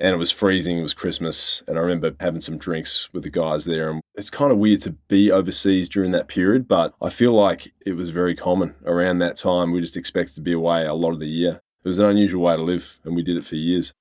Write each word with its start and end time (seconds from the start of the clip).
and 0.00 0.14
it 0.14 0.18
was 0.18 0.30
freezing. 0.30 0.78
It 0.78 0.82
was 0.82 0.94
Christmas, 0.94 1.62
and 1.66 1.76
I 1.76 1.80
remember 1.80 2.14
having 2.20 2.40
some 2.40 2.56
drinks 2.56 3.12
with 3.12 3.24
the 3.24 3.30
guys 3.30 3.64
there. 3.64 3.90
And 3.90 4.00
it's 4.14 4.30
kind 4.30 4.52
of 4.52 4.58
weird 4.58 4.80
to 4.82 4.92
be 5.08 5.32
overseas 5.32 5.88
during 5.88 6.12
that 6.12 6.28
period, 6.28 6.68
but 6.68 6.94
I 7.02 7.08
feel 7.08 7.32
like 7.32 7.72
it 7.84 7.94
was 7.94 8.10
very 8.10 8.36
common 8.36 8.74
around 8.84 9.18
that 9.18 9.36
time. 9.36 9.72
We 9.72 9.80
just 9.80 9.96
expected 9.96 10.36
to 10.36 10.40
be 10.40 10.52
away 10.52 10.86
a 10.86 10.94
lot 10.94 11.12
of 11.12 11.20
the 11.20 11.26
year. 11.26 11.60
It 11.84 11.88
was 11.88 11.98
an 11.98 12.06
unusual 12.06 12.42
way 12.42 12.56
to 12.56 12.62
live, 12.62 12.96
and 13.04 13.16
we 13.16 13.22
did 13.22 13.36
it 13.36 13.44
for 13.44 13.56
years. 13.56 13.92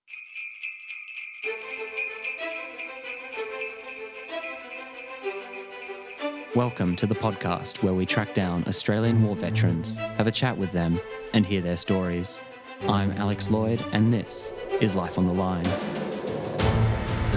Welcome 6.55 6.95
to 6.95 7.05
the 7.05 7.15
podcast 7.15 7.83
where 7.83 7.93
we 7.93 8.05
track 8.05 8.33
down 8.33 8.63
Australian 8.67 9.23
war 9.23 9.35
veterans, 9.35 9.97
have 9.97 10.25
a 10.27 10.31
chat 10.31 10.57
with 10.57 10.71
them, 10.71 10.99
and 11.33 11.45
hear 11.45 11.61
their 11.61 11.77
stories. 11.77 12.43
I'm 12.81 13.11
Alex 13.13 13.49
Lloyd, 13.49 13.83
and 13.91 14.13
this 14.13 14.53
is 14.79 14.95
Life 14.95 15.17
on 15.17 15.25
the 15.25 15.33
Line. 15.33 15.65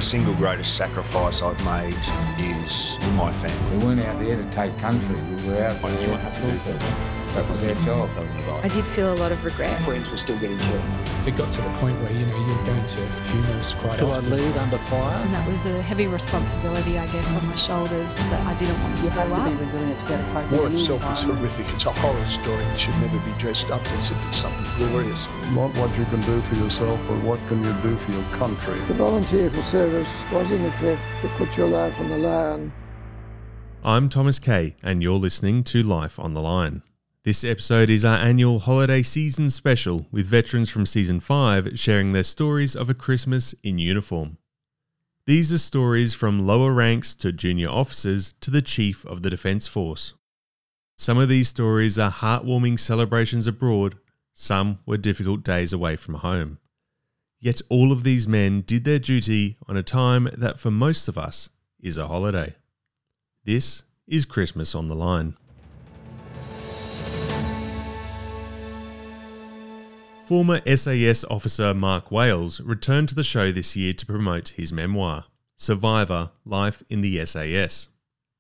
The 0.01 0.07
single 0.07 0.33
greatest 0.33 0.79
sacrifice 0.79 1.43
I've 1.43 1.63
made 1.63 1.95
is 2.39 2.97
my 3.17 3.31
family. 3.35 3.77
We 3.77 3.85
weren't 3.85 4.01
out 4.01 4.19
there 4.19 4.35
to 4.35 4.51
take 4.51 4.79
country. 4.79 5.15
We 5.15 5.51
were 5.51 5.63
out 5.63 5.83
there 5.83 6.17
to 6.17 6.41
do 6.41 6.59
something. 6.59 6.95
That 7.35 7.49
was 7.49 7.63
our 7.63 7.75
job. 7.85 8.11
I 8.65 8.69
did 8.69 8.85
feel 8.87 9.13
a 9.13 9.15
lot 9.15 9.31
of 9.31 9.45
regret. 9.45 9.81
Friends 9.83 10.11
were 10.11 10.17
still 10.17 10.39
getting 10.41 10.59
killed. 10.59 10.83
It 11.27 11.37
got 11.37 11.53
to 11.53 11.61
the 11.61 11.69
point 11.79 12.01
where 12.01 12.11
you 12.11 12.27
know 12.27 12.47
you're 12.47 12.65
going 12.65 12.85
to 12.85 12.97
funerals 12.97 13.75
quite 13.75 14.01
Do 14.01 14.07
often. 14.07 14.33
I 14.33 14.37
lead 14.37 14.57
under 14.57 14.79
fire? 14.79 15.17
And 15.19 15.35
that 15.35 15.47
was 15.47 15.67
a 15.67 15.83
heavy 15.83 16.07
responsibility, 16.09 16.99
I 16.99 17.07
guess, 17.13 17.33
on 17.35 17.47
my 17.47 17.55
shoulders 17.55 18.17
that 18.17 18.47
I 18.47 18.55
didn't 18.55 18.81
want 18.83 18.97
to 18.97 19.03
You 19.05 19.11
screw 19.11 19.21
have 19.21 19.45
to 19.45 19.51
be 19.51 19.63
resilient 19.63 20.01
to 20.01 20.07
get 20.07 20.19
a 20.19 20.33
cope 20.33 20.51
War 20.51 20.63
with 20.63 20.73
any 20.73 20.81
itself 20.81 21.13
is 21.13 21.23
horrific. 21.23 21.75
It's 21.75 21.85
a 21.85 21.93
horror 21.93 22.27
story. 22.27 22.65
It 22.65 22.81
should 22.81 22.99
never 22.99 23.19
be 23.19 23.39
dressed 23.39 23.71
up 23.71 23.87
as 23.93 24.11
if 24.11 24.27
it's 24.27 24.39
something 24.39 24.89
glorious. 24.89 25.29
Not 25.53 25.77
what 25.77 25.97
you 25.97 26.07
can 26.07 26.23
do 26.23 26.41
for 26.41 26.55
yourself, 26.57 26.99
but 27.07 27.21
what 27.23 27.39
can 27.47 27.63
you 27.63 27.73
do 27.83 27.97
for 27.99 28.13
your 28.13 28.25
country. 28.39 28.79
The 28.89 28.95
volunteer 28.95 29.51
for 29.51 29.63
service 29.63 29.90
was 29.91 30.53
in 30.53 30.65
effect 30.67 31.03
to 31.21 31.29
put 31.31 31.57
your 31.57 31.67
life 31.67 31.99
on 31.99 32.09
the 32.09 32.19
line. 32.19 32.73
I'm 33.83 34.09
Thomas 34.09 34.39
Kay, 34.39 34.77
and 34.85 35.03
you're 35.03 35.15
listening 35.15 35.65
to 35.65 35.83
Life 35.83 36.19
on 36.21 36.33
the 36.33 36.41
Line. 36.41 36.83
This 37.25 37.43
episode 37.43 37.91
is 37.91 38.05
our 38.05 38.19
annual 38.19 38.61
holiday 38.61 39.03
season 39.03 39.51
special 39.51 40.07
with 40.13 40.27
veterans 40.27 40.71
from 40.71 40.87
season 40.87 41.19
5 41.19 41.77
sharing 41.79 42.13
their 42.13 42.23
stories 42.23 42.77
of 42.77 42.89
a 42.89 42.95
Christmas 42.95 43.53
in 43.65 43.79
uniform. 43.79 44.39
These 45.27 45.53
are 45.53 45.59
stories 45.59 46.15
from 46.15 46.47
lower 46.47 46.73
ranks 46.73 47.15
to 47.17 47.33
junior 47.33 47.69
officers 47.69 48.35
to 48.43 48.51
the 48.53 48.63
Chief 48.63 49.05
of 49.07 49.23
the 49.23 49.31
Defence 49.31 49.67
Force. 49.67 50.15
Some 50.97 51.19
of 51.19 51.29
these 51.29 51.49
stories 51.49 51.99
are 51.99 52.13
heartwarming 52.13 52.79
celebrations 52.79 53.49
abroad, 53.49 53.97
some 54.35 54.79
were 54.87 54.97
difficult 54.99 55.43
days 55.43 55.73
away 55.73 55.97
from 55.97 56.15
home. 56.15 56.59
Yet 57.43 57.63
all 57.71 57.91
of 57.91 58.05
these 58.05 58.29
men 58.29 58.61
did 58.61 58.85
their 58.85 58.99
duty 58.99 59.57
on 59.67 59.75
a 59.75 59.83
time 59.83 60.29
that 60.37 60.61
for 60.61 60.71
most 60.71 61.09
of 61.09 61.17
us 61.17 61.49
is 61.81 61.97
a 61.97 62.07
holiday. 62.07 62.55
This 63.45 63.83
is 64.07 64.27
Christmas 64.27 64.75
on 64.75 64.89
the 64.89 64.95
Line. 64.95 65.37
Former 70.27 70.61
SAS 70.67 71.25
officer 71.25 71.73
Mark 71.73 72.11
Wales 72.13 72.61
returned 72.61 73.09
to 73.09 73.15
the 73.15 73.25
show 73.25 73.51
this 73.51 73.75
year 73.75 73.95
to 73.95 74.07
promote 74.07 74.51
his 74.51 74.71
memoir, 74.71 75.25
Survivor 75.57 76.33
Life 76.45 76.83
in 76.91 77.01
the 77.01 77.25
SAS. 77.25 77.89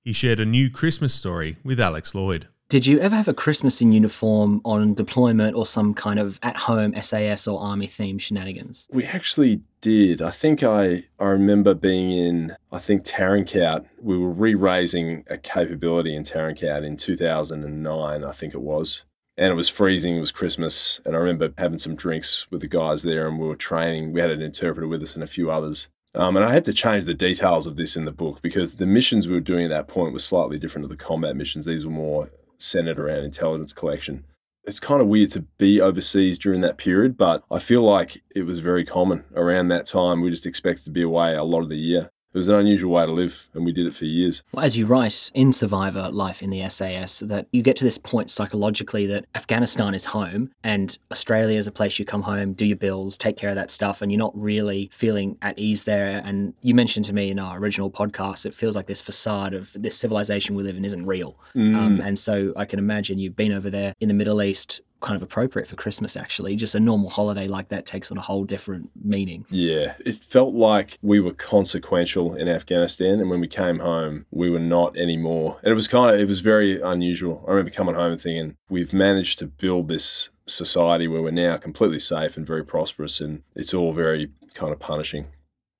He 0.05 0.13
shared 0.13 0.41
a 0.41 0.45
new 0.45 0.69
Christmas 0.69 1.15
story 1.15 1.57
with 1.65 1.81
Alex 1.81 2.15
Lloyd. 2.15 2.49
Did 2.71 2.87
you 2.87 3.01
ever 3.01 3.17
have 3.17 3.27
a 3.27 3.35
Christmas 3.35 3.81
in 3.81 3.91
uniform 3.91 4.61
on 4.65 4.95
deployment 4.95 5.57
or 5.57 5.67
some 5.67 5.93
kind 5.93 6.21
of 6.21 6.39
at 6.45 6.57
home 6.57 6.95
SAS 7.03 7.49
or 7.49 7.61
Army 7.61 7.89
themed 7.89 8.21
shenanigans? 8.21 8.87
We 8.93 9.05
actually 9.05 9.61
did. 9.81 10.23
I 10.23 10.31
think 10.31 10.63
I, 10.63 11.03
I 11.19 11.25
remember 11.25 11.75
being 11.75 12.13
in, 12.13 12.55
I 12.71 12.79
think, 12.79 13.03
Tarin 13.03 13.45
Kowt. 13.45 13.87
We 14.01 14.17
were 14.17 14.31
re 14.31 14.55
raising 14.55 15.25
a 15.29 15.37
capability 15.37 16.15
in 16.15 16.23
Tarin 16.23 16.57
Kowt 16.57 16.85
in 16.85 16.97
2009, 16.97 18.23
I 18.23 18.31
think 18.31 18.55
it 18.55 18.63
was. 18.63 19.05
And 19.37 19.51
it 19.51 19.57
was 19.57 19.69
freezing, 19.69 20.17
it 20.17 20.21
was 20.21 20.31
Christmas. 20.31 21.01
And 21.05 21.17
I 21.17 21.19
remember 21.19 21.53
having 21.59 21.79
some 21.79 21.97
drinks 21.97 22.49
with 22.53 22.61
the 22.61 22.69
guys 22.69 23.03
there 23.03 23.27
and 23.27 23.41
we 23.41 23.49
were 23.49 23.57
training. 23.57 24.13
We 24.13 24.21
had 24.21 24.31
an 24.31 24.43
interpreter 24.43 24.87
with 24.87 25.03
us 25.03 25.17
and 25.17 25.25
a 25.25 25.27
few 25.27 25.51
others. 25.51 25.89
Um, 26.15 26.37
and 26.37 26.45
I 26.45 26.53
had 26.53 26.65
to 26.67 26.73
change 26.73 27.05
the 27.05 27.15
details 27.15 27.67
of 27.67 27.75
this 27.75 27.97
in 27.97 28.05
the 28.05 28.13
book 28.13 28.43
because 28.43 28.77
the 28.77 28.87
missions 28.87 29.27
we 29.27 29.35
were 29.35 29.41
doing 29.41 29.65
at 29.65 29.71
that 29.71 29.89
point 29.89 30.13
were 30.13 30.21
slightly 30.21 30.59
different 30.59 30.85
to 30.85 30.89
the 30.89 30.97
combat 30.97 31.35
missions. 31.35 31.67
These 31.67 31.85
were 31.85 31.91
more 31.91 32.31
centered 32.63 32.99
around 32.99 33.25
intelligence 33.25 33.73
collection. 33.73 34.25
It's 34.65 34.81
kind 34.81 35.01
of 35.01 35.09
weird 35.09 35.31
to 35.33 35.41
be 35.59 35.81
overseas 35.81 36.39
during 36.39 36.61
that 36.61 36.79
period, 36.79 37.17
but 37.17 37.43
I 37.51 37.59
feel 37.59 37.83
like 37.83 38.23
it 38.35 38.43
was 38.43 38.59
very 38.59 38.85
common 38.85 39.25
around 39.35 39.69
that 39.69 39.87
time. 39.87 40.21
We 40.21 40.31
just 40.31 40.47
expected 40.47 40.85
to 40.85 40.91
be 40.91 41.03
away 41.03 41.35
a 41.35 41.45
lot 41.45 41.63
of 41.63 41.71
the 41.71 41.77
year. 41.77 42.11
It 42.33 42.39
was 42.39 42.47
an 42.47 42.55
unusual 42.55 42.93
way 42.93 43.05
to 43.05 43.11
live, 43.13 43.49
and 43.55 43.65
we 43.65 43.73
did 43.73 43.87
it 43.87 43.95
for 43.95 44.05
years. 44.05 44.45
Well, 44.53 44.65
as 44.65 44.77
you 44.77 44.87
write 44.87 45.33
in 45.35 45.53
Survivor 45.53 46.11
Life 46.13 46.43
in 46.43 46.51
the 46.51 46.69
SAS, 46.69 47.19
that 47.21 47.47
you 47.51 47.61
get 47.61 47.75
to 47.77 47.85
this 47.85 47.99
point 47.99 48.31
psychologically 48.31 49.05
that 49.07 49.27
Afghanistan 49.35 49.95
is 49.95 50.05
home 50.05 50.53
and 50.63 50.97
Australia 51.11 51.59
is 51.59 51.67
a 51.67 51.73
place 51.73 51.99
you 51.99 52.05
come 52.05 52.23
home, 52.23 52.53
do 52.53 52.65
your 52.65 52.77
bills, 52.77 53.19
take 53.19 53.37
care 53.37 53.51
of 53.51 53.57
that 53.57 53.71
stuff, 53.71 54.01
and 54.01 54.13
you're 54.13 54.19
not 54.21 54.33
really 54.41 54.91
feeling 54.93 55.37
at 55.43 55.59
ease 55.59 55.83
there. 55.83 56.23
And 56.25 56.55
you 56.63 56.73
mentioned 56.73 57.05
to 57.07 57.13
me 57.13 57.31
in 57.31 57.41
our 57.41 57.59
original 57.59 57.91
podcast, 57.91 58.47
it 58.47 58.55
feels 58.55 58.77
like 58.77 58.87
this 58.87 59.01
facade 59.01 59.53
of 59.53 59.73
this 59.75 59.97
civilization 59.97 60.55
we 60.55 60.63
live 60.63 60.77
in 60.77 60.85
isn't 60.85 61.07
real. 61.07 61.37
Mm. 61.57 61.77
Um, 61.77 62.01
and 62.01 62.17
so 62.17 62.53
I 62.57 62.65
can 62.65 62.79
imagine 62.79 63.19
you've 63.19 63.35
been 63.35 63.53
over 63.53 63.71
there 63.71 63.93
in 64.01 64.07
the 64.07 64.15
Middle 64.15 64.41
East, 64.41 64.83
kind 65.01 65.17
of 65.17 65.23
appropriate 65.23 65.69
for 65.69 65.77
Christmas, 65.77 66.17
actually. 66.17 66.57
Just 66.57 66.75
a 66.75 66.81
normal 66.81 67.11
holiday 67.11 67.49
like 67.49 67.69
that 67.69 67.87
takes 67.87 68.11
on 68.11 68.19
a 68.19 68.23
whole 68.23 68.45
different 68.45 68.91
meaning. 69.03 69.47
Yeah, 69.51 69.95
it 70.05 70.23
felt 70.23 70.55
like 70.55 70.99
we 71.03 71.21
were 71.21 71.33
consequential 71.33 72.35
in 72.35 72.49
Afghanistan, 72.49 73.21
and 73.21 73.31
when 73.31 73.41
we 73.41 73.49
came 73.49 73.79
home, 73.79 74.27
we 74.31 74.51
were 74.51 74.59
not 74.59 74.97
anymore. 74.97 75.59
And 75.63 75.73
it 75.73 75.77
was 75.77 75.89
kind 75.89 76.15
of, 76.15 76.21
it 76.21 76.29
was 76.29 76.41
very 76.41 76.81
unusual. 76.81 77.45
I 77.47 77.51
remember 77.51 77.71
coming 77.71 77.95
home 77.95 78.13
and 78.13 78.21
thinking, 78.21 78.57
we've 78.69 78.93
managed 78.93 79.39
to 79.41 79.47
build 79.47 79.89
this 79.89 80.31
society 80.47 81.07
where 81.09 81.23
we're 81.23 81.31
now 81.31 81.57
completely 81.57 82.01
safe 82.01 82.37
and 82.37 82.47
very 82.47 82.65
prosperous, 82.65 83.21
and 83.21 83.43
it's 83.55 83.75
all 83.75 83.93
very 83.93 84.31
kind 84.55 84.73
of 84.73 84.79
punishing. 84.79 85.27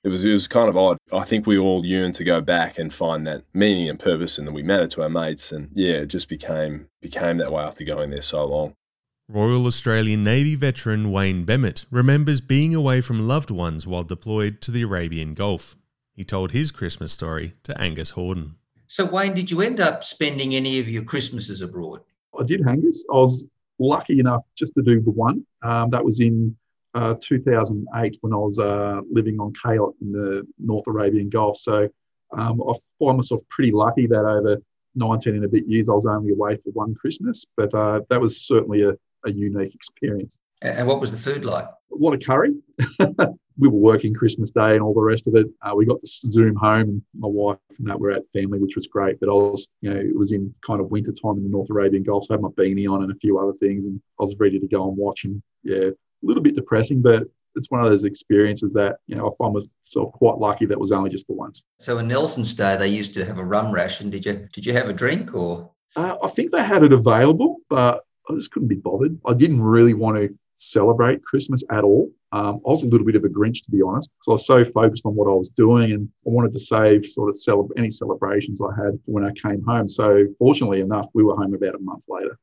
It 0.03 0.09
was, 0.09 0.25
it 0.25 0.33
was 0.33 0.49
kind 0.49 0.71
of 0.71 0.79
odd. 0.79 0.97
I 1.13 1.25
think 1.25 1.47
we 1.47 1.59
all 1.59 1.85
yearned 1.85 2.15
to 2.15 2.25
go 2.25 2.41
back 2.41 2.79
and 2.79 2.93
find 2.93 3.27
that 3.27 3.43
meaning 3.53 3.87
and 3.89 4.01
purpose, 4.01 4.39
and 4.39 4.49
that 4.49 4.53
we 4.53 4.63
mattered 4.63 4.91
to 4.93 5.03
our 5.03 5.11
mates. 5.11 5.53
And 5.53 5.69
yeah, 5.75 5.97
it 5.97 6.07
just 6.07 6.29
became 6.29 6.87
became 7.03 7.37
that 7.37 7.53
way 7.53 7.63
after 7.63 7.85
going 7.85 8.09
there 8.09 8.23
so 8.23 8.47
long. 8.47 8.75
Royal 9.33 9.67
Australian 9.67 10.25
Navy 10.25 10.57
veteran 10.57 11.13
Wayne 11.13 11.45
Bemmett 11.45 11.85
remembers 11.89 12.41
being 12.41 12.75
away 12.75 13.01
from 13.01 13.29
loved 13.29 13.49
ones 13.49 13.87
while 13.87 14.03
deployed 14.03 14.61
to 14.63 14.73
the 14.73 14.83
Arabian 14.83 15.35
Gulf. 15.35 15.77
He 16.13 16.25
told 16.25 16.51
his 16.51 16.73
Christmas 16.73 17.13
story 17.13 17.55
to 17.63 17.81
Angus 17.81 18.13
Horden. 18.13 18.57
So, 18.89 19.05
Wayne, 19.05 19.35
did 19.35 19.49
you 19.49 19.61
end 19.61 19.79
up 19.79 20.03
spending 20.03 20.57
any 20.57 20.81
of 20.81 20.89
your 20.89 21.05
Christmases 21.05 21.63
abroad? 21.63 22.01
I 22.37 22.43
did 22.43 22.67
Angus. 22.67 23.05
I 23.09 23.19
was 23.19 23.45
lucky 23.79 24.19
enough 24.19 24.43
just 24.57 24.75
to 24.75 24.83
do 24.83 25.01
the 25.01 25.13
one. 25.13 25.47
Um, 25.63 25.91
that 25.91 26.05
was 26.05 26.19
in 26.19 26.57
uh, 26.95 27.15
2008 27.21 28.19
when 28.23 28.33
I 28.33 28.37
was 28.37 28.59
uh, 28.59 29.01
living 29.13 29.39
on 29.39 29.53
KAAOT 29.53 29.95
in 30.03 30.11
the 30.11 30.45
North 30.59 30.89
Arabian 30.89 31.29
Gulf. 31.29 31.57
So 31.57 31.89
um, 32.37 32.61
I 32.69 32.73
find 32.99 33.19
myself 33.19 33.43
pretty 33.49 33.71
lucky 33.71 34.09
that 34.09 34.25
over 34.25 34.57
19 34.97 35.37
and 35.37 35.45
a 35.45 35.49
bit 35.49 35.69
years 35.69 35.89
I 35.89 35.93
was 35.93 36.07
only 36.07 36.33
away 36.33 36.57
for 36.57 36.71
one 36.71 36.97
Christmas. 36.97 37.47
But 37.57 37.73
uh, 37.73 38.01
that 38.11 38.21
was 38.21 38.45
certainly 38.45 38.83
a, 38.83 38.95
a 39.25 39.31
unique 39.31 39.75
experience. 39.75 40.39
And 40.63 40.87
what 40.87 41.01
was 41.01 41.13
the 41.13 41.19
food 41.19 41.45
like? 41.45 41.67
What 41.89 42.01
A 42.01 42.05
lot 42.05 42.15
of 42.15 42.27
curry. 42.27 42.55
we 43.59 43.69
were 43.69 43.79
working 43.79 44.15
Christmas 44.15 44.51
Day 44.51 44.73
and 44.73 44.81
all 44.81 44.95
the 44.95 45.01
rest 45.01 45.27
of 45.27 45.35
it. 45.35 45.47
Uh, 45.63 45.75
we 45.75 45.85
got 45.85 46.01
to 46.01 46.07
zoom 46.07 46.57
home, 46.57 46.89
and 46.89 47.03
my 47.19 47.29
wife 47.29 47.59
and 47.79 47.89
that 47.89 48.01
were 48.01 48.11
at 48.11 48.23
family, 48.33 48.59
which 48.59 48.77
was 48.77 48.87
great. 48.87 49.21
But 49.21 49.29
I 49.29 49.33
was, 49.33 49.69
you 49.81 49.93
know, 49.93 50.01
it 50.01 50.17
was 50.17 50.33
in 50.33 50.55
kind 50.67 50.81
of 50.81 50.91
winter 50.91 51.13
time 51.13 51.37
in 51.37 51.45
the 51.45 51.51
North 51.51 51.71
Arabian 51.71 52.03
Gulf, 52.03 52.25
so 52.25 52.35
I 52.35 52.37
had 52.37 52.43
my 52.43 52.49
beanie 52.49 52.91
on 52.91 53.03
and 53.03 53.13
a 53.13 53.17
few 53.17 53.39
other 53.39 53.53
things, 53.53 53.87
and 53.87 54.01
I 54.19 54.23
was 54.23 54.37
ready 54.39 54.59
to 54.59 54.67
go 54.67 54.89
and 54.89 54.97
watch. 54.97 55.25
And 55.25 55.43
yeah, 55.63 55.89
a 55.89 55.93
little 56.23 56.43
bit 56.43 56.55
depressing, 56.55 57.03
but 57.03 57.25
it's 57.57 57.71
one 57.71 57.83
of 57.83 57.91
those 57.91 58.05
experiences 58.05 58.73
that 58.75 58.97
you 59.07 59.17
know 59.17 59.29
I 59.29 59.31
find 59.37 59.55
myself 59.55 60.13
quite 60.13 60.39
lucky 60.39 60.67
that 60.67 60.79
was 60.79 60.93
only 60.93 61.11
just 61.11 61.27
the 61.27 61.35
once. 61.35 61.63
So 61.79 61.99
in 61.99 62.09
Nelson's 62.09 62.55
day, 62.55 62.77
they 62.77 62.89
used 62.89 63.15
to 63.15 63.25
have 63.25 63.39
a 63.39 63.45
rum 63.45 63.73
ration. 63.73 64.11
Did 64.11 64.25
you 64.25 64.49
did 64.53 64.67
you 64.67 64.73
have 64.73 64.89
a 64.89 64.93
drink 64.93 65.35
or? 65.35 65.71
Uh, 65.97 66.17
I 66.23 66.29
think 66.29 66.53
they 66.53 66.63
had 66.63 66.85
it 66.85 66.93
available, 66.93 67.57
but 67.69 68.05
I 68.29 68.35
just 68.35 68.51
couldn't 68.51 68.69
be 68.69 68.77
bothered. 68.77 69.19
I 69.27 69.35
didn't 69.35 69.63
really 69.63 69.95
want 69.95 70.19
to 70.19 70.35
celebrate 70.57 71.25
Christmas 71.25 71.63
at 71.71 71.85
all. 71.85 72.11
Um, 72.33 72.61
I 72.67 72.71
was 72.71 72.83
a 72.83 72.87
little 72.87 73.07
bit 73.07 73.17
of 73.17 73.25
a 73.25 73.29
Grinch, 73.29 73.65
to 73.65 73.71
be 73.71 73.83
honest, 73.83 74.11
because 74.11 74.29
I 74.29 74.33
was 74.33 74.47
so 74.47 74.73
focused 74.73 75.05
on 75.05 75.15
what 75.15 75.27
I 75.27 75.35
was 75.35 75.49
doing 75.49 75.93
and 75.93 76.09
I 76.27 76.31
wanted 76.31 76.53
to 76.53 76.61
save 76.61 77.07
sort 77.07 77.35
of 77.49 77.73
any 77.77 77.91
celebrations 77.91 78.61
I 78.61 78.75
had 78.77 78.99
when 79.07 79.25
I 79.25 79.33
came 79.33 79.65
home. 79.65 79.89
So, 79.89 80.27
fortunately 80.39 80.81
enough, 80.81 81.09
we 81.15 81.25
were 81.25 81.35
home 81.35 81.55
about 81.55 81.75
a 81.75 81.81
month 81.81 82.05
later. 82.09 82.39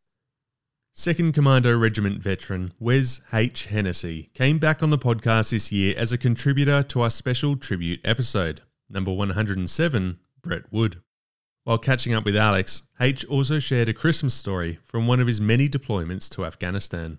Second 0.94 1.34
Commando 1.34 1.78
Regiment 1.78 2.18
veteran 2.18 2.74
Wes 2.80 3.22
H. 3.32 3.68
Hennessy 3.68 4.32
came 4.34 4.58
back 4.58 4.82
on 4.82 4.90
the 4.90 4.98
podcast 4.98 5.52
this 5.52 5.72
year 5.72 5.94
as 5.96 6.12
a 6.12 6.18
contributor 6.18 6.82
to 6.84 7.02
our 7.02 7.12
special 7.12 7.56
tribute 7.56 8.02
episode, 8.04 8.62
number 8.90 9.14
107, 9.14 10.18
Brett 10.42 10.64
Wood. 10.72 11.02
While 11.68 11.78
catching 11.78 12.14
up 12.14 12.24
with 12.24 12.38
Alex, 12.38 12.84
H 12.98 13.26
also 13.26 13.60
shared 13.60 13.90
a 13.90 13.94
Christmas 13.94 14.34
story 14.34 14.80
from 14.86 15.06
one 15.06 15.20
of 15.20 15.28
his 15.28 15.42
many 15.42 15.68
deployments 15.68 16.30
to 16.30 16.46
Afghanistan. 16.46 17.18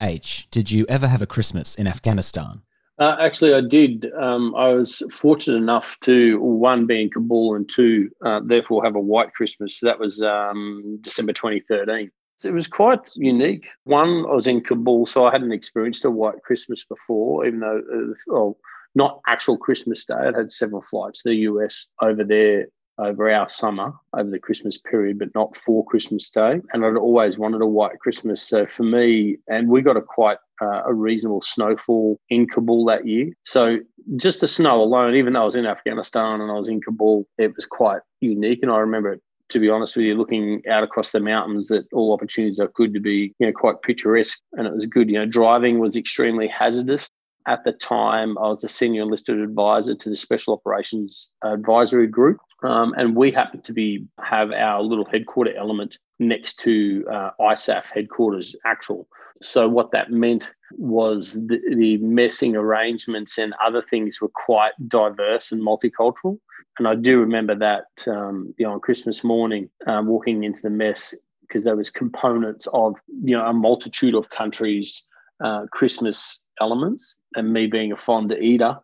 H, 0.00 0.46
did 0.52 0.70
you 0.70 0.86
ever 0.88 1.08
have 1.08 1.20
a 1.20 1.26
Christmas 1.26 1.74
in 1.74 1.88
Afghanistan? 1.88 2.62
Uh, 3.00 3.16
actually, 3.18 3.52
I 3.52 3.60
did. 3.60 4.06
Um, 4.12 4.54
I 4.54 4.68
was 4.68 5.02
fortunate 5.10 5.56
enough 5.56 5.98
to 6.02 6.38
one 6.40 6.86
be 6.86 7.02
in 7.02 7.10
Kabul 7.10 7.56
and 7.56 7.68
two, 7.68 8.08
uh, 8.24 8.38
therefore, 8.44 8.84
have 8.84 8.94
a 8.94 9.00
white 9.00 9.34
Christmas. 9.34 9.80
So 9.80 9.86
that 9.86 9.98
was 9.98 10.22
um, 10.22 10.98
December 11.00 11.32
2013. 11.32 12.08
It 12.44 12.54
was 12.54 12.68
quite 12.68 13.10
unique. 13.16 13.66
One, 13.82 14.26
I 14.30 14.32
was 14.32 14.46
in 14.46 14.60
Kabul, 14.60 15.06
so 15.06 15.26
I 15.26 15.32
hadn't 15.32 15.50
experienced 15.50 16.04
a 16.04 16.10
white 16.12 16.40
Christmas 16.44 16.84
before, 16.84 17.44
even 17.46 17.58
though, 17.58 17.82
uh, 17.92 18.14
well, 18.28 18.58
not 18.94 19.18
actual 19.26 19.56
Christmas 19.56 20.04
Day. 20.04 20.14
I'd 20.14 20.36
had 20.36 20.52
several 20.52 20.82
flights 20.82 21.24
to 21.24 21.30
the 21.30 21.36
US 21.38 21.88
over 22.00 22.22
there 22.22 22.68
over 23.02 23.30
our 23.30 23.48
summer, 23.48 23.92
over 24.14 24.30
the 24.30 24.38
Christmas 24.38 24.78
period, 24.78 25.18
but 25.18 25.34
not 25.34 25.56
for 25.56 25.84
Christmas 25.84 26.30
Day. 26.30 26.60
And 26.72 26.84
I'd 26.84 26.96
always 26.96 27.38
wanted 27.38 27.60
a 27.60 27.66
white 27.66 27.98
Christmas. 27.98 28.42
So 28.42 28.66
for 28.66 28.84
me, 28.84 29.38
and 29.48 29.68
we 29.68 29.82
got 29.82 29.96
a 29.96 30.02
quite 30.02 30.38
uh, 30.60 30.82
a 30.86 30.94
reasonable 30.94 31.40
snowfall 31.40 32.20
in 32.30 32.46
Kabul 32.46 32.84
that 32.86 33.06
year. 33.06 33.32
So 33.44 33.78
just 34.16 34.40
the 34.40 34.48
snow 34.48 34.80
alone, 34.80 35.14
even 35.14 35.32
though 35.32 35.42
I 35.42 35.44
was 35.44 35.56
in 35.56 35.66
Afghanistan 35.66 36.40
and 36.40 36.50
I 36.50 36.54
was 36.54 36.68
in 36.68 36.80
Kabul, 36.80 37.26
it 37.38 37.54
was 37.56 37.66
quite 37.66 38.00
unique. 38.20 38.60
And 38.62 38.70
I 38.70 38.78
remember 38.78 39.12
it 39.12 39.22
to 39.52 39.58
be 39.58 39.68
honest 39.68 39.96
with 39.96 40.06
you, 40.06 40.14
looking 40.14 40.62
out 40.68 40.82
across 40.82 41.10
the 41.10 41.20
mountains, 41.20 41.68
that 41.68 41.84
all 41.92 42.12
opportunities 42.12 42.58
are 42.58 42.68
good 42.68 42.94
to 42.94 43.00
be, 43.00 43.34
you 43.38 43.46
know, 43.46 43.52
quite 43.52 43.82
picturesque, 43.82 44.40
and 44.52 44.66
it 44.66 44.74
was 44.74 44.86
good. 44.86 45.08
You 45.08 45.18
know, 45.18 45.26
driving 45.26 45.78
was 45.78 45.96
extremely 45.96 46.48
hazardous. 46.48 47.08
At 47.46 47.64
the 47.64 47.72
time, 47.72 48.38
I 48.38 48.42
was 48.42 48.62
a 48.62 48.68
senior 48.68 49.02
enlisted 49.02 49.40
advisor 49.40 49.94
to 49.94 50.10
the 50.10 50.16
Special 50.16 50.54
Operations 50.54 51.28
Advisory 51.42 52.06
Group, 52.06 52.38
um, 52.62 52.94
and 52.96 53.16
we 53.16 53.32
happened 53.32 53.64
to 53.64 53.72
be 53.72 54.06
have 54.20 54.52
our 54.52 54.82
little 54.82 55.04
headquarter 55.04 55.54
element 55.56 55.98
next 56.20 56.60
to 56.60 57.04
uh, 57.10 57.30
ISAF 57.40 57.90
headquarters 57.90 58.54
actual. 58.64 59.08
So 59.40 59.68
what 59.68 59.90
that 59.90 60.10
meant 60.10 60.52
was 60.72 61.34
the, 61.48 61.60
the 61.76 61.96
messing 61.98 62.54
arrangements 62.54 63.38
and 63.38 63.54
other 63.64 63.82
things 63.82 64.20
were 64.20 64.30
quite 64.34 64.72
diverse 64.86 65.50
and 65.50 65.60
multicultural. 65.60 66.38
And 66.78 66.86
I 66.86 66.94
do 66.94 67.18
remember 67.18 67.54
that, 67.56 67.86
um, 68.06 68.54
you 68.56 68.64
know, 68.64 68.74
on 68.74 68.80
Christmas 68.80 69.24
morning, 69.24 69.68
um, 69.86 70.06
walking 70.06 70.44
into 70.44 70.62
the 70.62 70.70
mess 70.70 71.14
because 71.40 71.64
there 71.64 71.76
was 71.76 71.90
components 71.90 72.66
of, 72.72 72.94
you 73.22 73.36
know, 73.36 73.44
a 73.44 73.52
multitude 73.52 74.14
of 74.14 74.30
countries' 74.30 75.04
uh, 75.44 75.66
Christmas 75.70 76.40
elements. 76.60 77.16
And 77.34 77.52
me 77.52 77.66
being 77.66 77.92
a 77.92 77.96
fond 77.96 78.32
eater, 78.32 78.78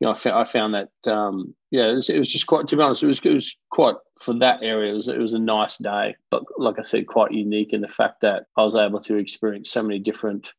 you 0.00 0.06
know, 0.06 0.12
I, 0.12 0.14
found, 0.14 0.36
I 0.36 0.44
found 0.44 0.74
that, 0.74 1.12
um, 1.12 1.54
yeah, 1.70 1.88
it 1.88 1.94
was, 1.94 2.08
it 2.08 2.18
was, 2.18 2.30
just 2.30 2.46
quite, 2.46 2.68
to 2.68 2.76
be 2.76 2.82
honest, 2.82 3.02
it 3.02 3.06
was, 3.06 3.20
it 3.24 3.34
was 3.34 3.56
quite, 3.70 3.96
for 4.20 4.34
that 4.38 4.62
area, 4.62 4.92
it 4.92 4.96
was, 4.96 5.08
it 5.08 5.18
was 5.18 5.34
a 5.34 5.38
nice 5.38 5.76
day. 5.76 6.14
But 6.30 6.44
like 6.56 6.78
I 6.78 6.82
said, 6.82 7.06
quite 7.06 7.32
unique 7.32 7.72
in 7.72 7.80
the 7.80 7.88
fact 7.88 8.20
that 8.22 8.44
I 8.56 8.62
was 8.62 8.76
able 8.76 9.00
to 9.00 9.16
experience 9.16 9.70
so 9.70 9.82
many 9.82 9.98
different 9.98 10.52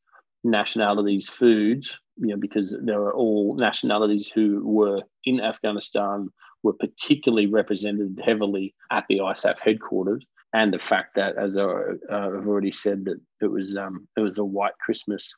nationalities' 0.43 1.29
foods, 1.29 1.97
you 2.17 2.27
know, 2.27 2.37
because 2.37 2.75
there 2.83 2.99
were 2.99 3.13
all 3.13 3.55
nationalities 3.55 4.27
who 4.27 4.61
were 4.67 5.01
in 5.23 5.39
Afghanistan 5.39 6.29
were 6.63 6.73
particularly 6.73 7.47
represented 7.47 8.19
heavily 8.23 8.75
at 8.91 9.05
the 9.07 9.19
ISAF 9.19 9.59
headquarters, 9.59 10.25
and 10.53 10.73
the 10.73 10.79
fact 10.79 11.15
that, 11.15 11.37
as 11.37 11.55
I, 11.55 11.63
I've 12.11 12.47
already 12.47 12.71
said, 12.71 13.05
that 13.05 13.21
it 13.41 13.51
was 13.51 13.77
um, 13.77 14.07
it 14.17 14.21
was 14.21 14.37
a 14.37 14.43
white 14.43 14.77
Christmas. 14.83 15.33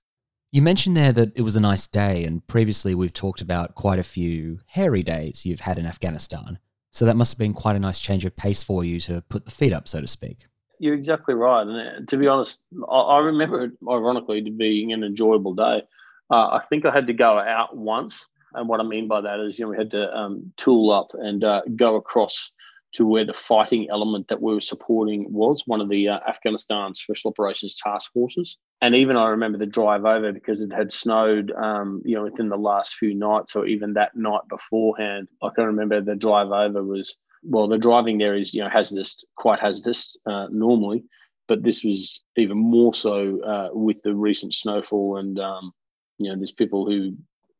You 0.53 0.62
mentioned 0.62 0.98
there 0.98 1.13
that 1.13 1.31
it 1.33 1.44
was 1.44 1.56
a 1.56 1.62
nice 1.62 1.88
day, 1.88 2.25
and 2.25 2.45
previously 2.45 2.94
we've 2.94 3.13
talked 3.13 3.42
about 3.42 3.74
quite 3.74 4.00
a 4.00 4.03
few 4.03 4.59
hairy 4.68 5.01
days 5.01 5.45
you've 5.45 5.62
had 5.62 5.80
in 5.80 5.86
Afghanistan. 5.86 6.59
So 6.89 7.06
that 7.06 7.15
must 7.15 7.33
have 7.33 7.39
been 7.39 7.53
quite 7.53 7.77
a 7.77 7.80
nice 7.80 8.00
change 8.00 8.25
of 8.25 8.36
pace 8.36 8.62
for 8.62 8.83
you 8.83 9.00
to 9.01 9.24
put 9.30 9.45
the 9.45 9.51
feet 9.51 9.71
up, 9.71 9.88
so 9.88 10.01
to 10.01 10.07
speak. 10.07 10.48
You're 10.77 10.95
exactly 10.95 11.36
right. 11.36 11.62
And 11.65 11.77
uh, 11.77 12.06
to 12.06 12.18
be 12.18 12.27
honest, 12.27 12.59
I, 12.92 13.19
remember 13.19 13.63
it 13.63 13.71
ironically 13.89 14.44
to 14.44 14.51
being 14.51 14.92
an 14.92 15.06
enjoyable 15.06 15.53
day. 15.53 15.83
Uh, 16.30 16.48
I 16.48 16.62
think 16.69 16.86
I 16.86 16.92
had 16.92 17.07
to 17.07 17.13
go 17.13 17.39
out 17.39 17.77
once. 17.77 18.25
And 18.54 18.68
what 18.68 18.81
I 18.81 18.83
mean 18.83 19.07
by 19.07 19.21
that 19.21 19.39
is, 19.39 19.57
you 19.57 19.63
know, 19.63 19.71
we 19.71 19.77
had 19.77 19.92
to 19.92 20.13
um, 20.13 20.51
tool 20.57 20.92
up 20.92 21.12
and 21.13 21.45
uh, 21.45 21.62
go 21.77 21.95
across 21.95 22.51
to 22.94 23.06
where 23.06 23.26
the 23.26 23.34
fighting 23.34 23.88
element 23.90 24.28
that 24.28 24.42
we 24.42 24.54
were 24.54 24.60
supporting 24.60 25.32
was 25.32 25.64
one 25.66 25.80
of 25.80 25.90
the 25.90 26.10
uh, 26.10 26.20
Afghanistan 26.28 26.94
Special 26.94 27.30
Operations 27.30 27.76
Task 27.76 28.12
Forces. 28.12 28.58
And 28.82 28.96
even 28.96 29.16
I 29.16 29.30
remember 29.30 29.58
the 29.58 29.66
drive 29.66 30.06
over 30.06 30.34
because 30.34 30.60
it 30.60 30.74
had 30.74 30.92
snowed, 30.92 31.52
um, 31.52 32.02
you 32.04 32.16
know, 32.16 32.24
within 32.24 32.50
the 32.50 32.58
last 32.58 32.96
few 32.96 33.14
nights 33.14 33.56
or 33.56 33.66
even 33.66 33.94
that 33.94 34.16
night 34.16 34.42
beforehand. 34.50 35.30
I 35.42 35.50
can 35.56 35.66
remember 35.66 36.02
the 36.02 36.16
drive 36.16 36.52
over 36.52 36.84
was 36.84 37.16
well, 37.44 37.68
the 37.68 37.78
driving 37.78 38.18
there 38.18 38.36
is 38.36 38.54
you 38.54 38.64
know 38.64 38.70
hazardous, 38.70 39.24
quite 39.36 39.60
hazardous 39.60 40.16
uh, 40.26 40.48
normally, 40.52 41.04
but 41.48 41.64
this 41.64 41.84
was 41.84 42.24
even 42.38 42.58
more 42.58 42.94
so 42.94 43.42
uh, 43.42 43.70
with 43.72 43.98
the 44.04 44.14
recent 44.14 44.54
snowfall 44.54 45.18
and 45.18 45.40
um, 45.40 45.72
you 46.18 46.30
know 46.30 46.36
there's 46.36 46.52
people 46.52 46.86
who 46.86 46.94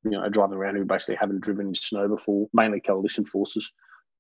you 0.04 0.12
know 0.12 0.20
are 0.20 0.30
driving 0.30 0.58
around 0.58 0.76
who 0.76 0.86
basically 0.86 1.16
haven't 1.16 1.42
driven 1.42 1.68
in 1.68 1.76
snow 1.76 2.08
before, 2.08 2.48
mainly 2.54 2.80
coalition 2.80 3.26
forces. 3.26 3.72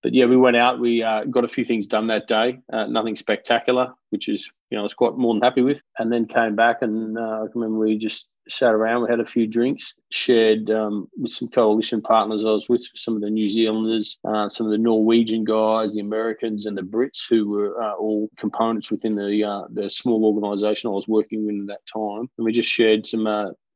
But 0.03 0.13
yeah, 0.13 0.25
we 0.25 0.37
went 0.37 0.57
out. 0.57 0.79
We 0.79 1.03
uh, 1.03 1.25
got 1.25 1.43
a 1.43 1.49
few 1.49 1.65
things 1.65 1.87
done 1.87 2.07
that 2.07 2.27
day. 2.27 2.59
Uh, 2.71 2.87
nothing 2.87 3.15
spectacular, 3.15 3.93
which 4.09 4.27
is 4.27 4.49
you 4.69 4.75
know 4.75 4.81
I 4.81 4.83
was 4.83 4.93
quite 4.93 5.15
more 5.15 5.33
than 5.33 5.43
happy 5.43 5.61
with. 5.61 5.81
And 5.99 6.11
then 6.11 6.25
came 6.25 6.55
back 6.55 6.81
and 6.81 7.17
uh, 7.17 7.21
I 7.21 7.45
remember 7.53 7.79
we 7.79 7.97
just 7.97 8.27
sat 8.49 8.73
around, 8.73 9.03
we 9.03 9.09
had 9.09 9.19
a 9.19 9.25
few 9.25 9.45
drinks, 9.45 9.93
shared 10.09 10.69
um, 10.71 11.07
with 11.17 11.31
some 11.31 11.47
coalition 11.47 12.01
partners 12.01 12.43
I 12.43 12.49
was 12.49 12.67
with, 12.67 12.85
some 12.95 13.15
of 13.15 13.21
the 13.21 13.29
New 13.29 13.47
Zealanders, 13.47 14.17
uh, 14.27 14.49
some 14.49 14.65
of 14.65 14.71
the 14.71 14.79
Norwegian 14.79 15.43
guys, 15.43 15.93
the 15.93 16.01
Americans, 16.01 16.65
and 16.65 16.75
the 16.75 16.81
Brits, 16.81 17.21
who 17.29 17.49
were 17.49 17.81
uh, 17.81 17.93
all 17.93 18.29
components 18.37 18.91
within 18.91 19.15
the 19.15 19.43
uh, 19.43 19.63
the 19.71 19.89
small 19.89 20.25
organisation 20.25 20.89
I 20.89 20.93
was 20.93 21.07
working 21.07 21.45
with 21.45 21.61
at 21.61 21.67
that 21.67 21.85
time. 21.91 22.29
And 22.37 22.45
we 22.45 22.51
just 22.51 22.69
shared 22.69 23.05
some, 23.05 23.27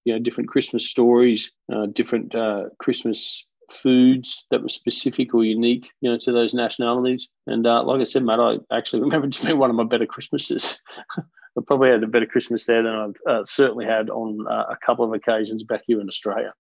you 0.06 0.14
know, 0.14 0.20
different 0.20 0.50
Christmas 0.50 0.90
stories, 0.90 1.52
different 1.94 2.34
Christmas 2.80 3.46
foods 3.72 4.46
that 4.52 4.62
were 4.62 4.70
specific 4.70 5.34
or 5.34 5.44
unique, 5.44 5.88
you 6.02 6.10
know, 6.10 6.18
to 6.22 6.32
those 6.32 6.54
nationalities. 6.54 7.30
And 7.48 7.66
uh, 7.66 7.84
like 7.84 8.02
I 8.02 8.04
said, 8.04 8.24
mate, 8.24 8.40
I 8.40 8.58
actually 8.76 9.02
remember 9.04 9.28
to 9.28 9.46
be 9.46 9.54
one 9.54 9.70
of 9.70 9.76
my 9.76 9.84
better 9.84 10.06
Christmases. 10.06 10.82
I 11.58 11.62
probably 11.66 11.90
had 11.90 12.04
a 12.04 12.08
better 12.08 12.26
Christmas 12.26 12.66
there 12.66 12.84
than 12.84 12.94
I've 12.94 13.16
uh, 13.28 13.46
certainly 13.46 13.86
had 13.86 14.10
on 14.10 14.46
uh, 14.50 14.66
a 14.70 14.78
couple 14.86 15.06
of 15.06 15.14
occasions 15.14 15.64
back 15.64 15.82
here 15.88 16.02
in 16.02 16.10
Australia. 16.10 16.52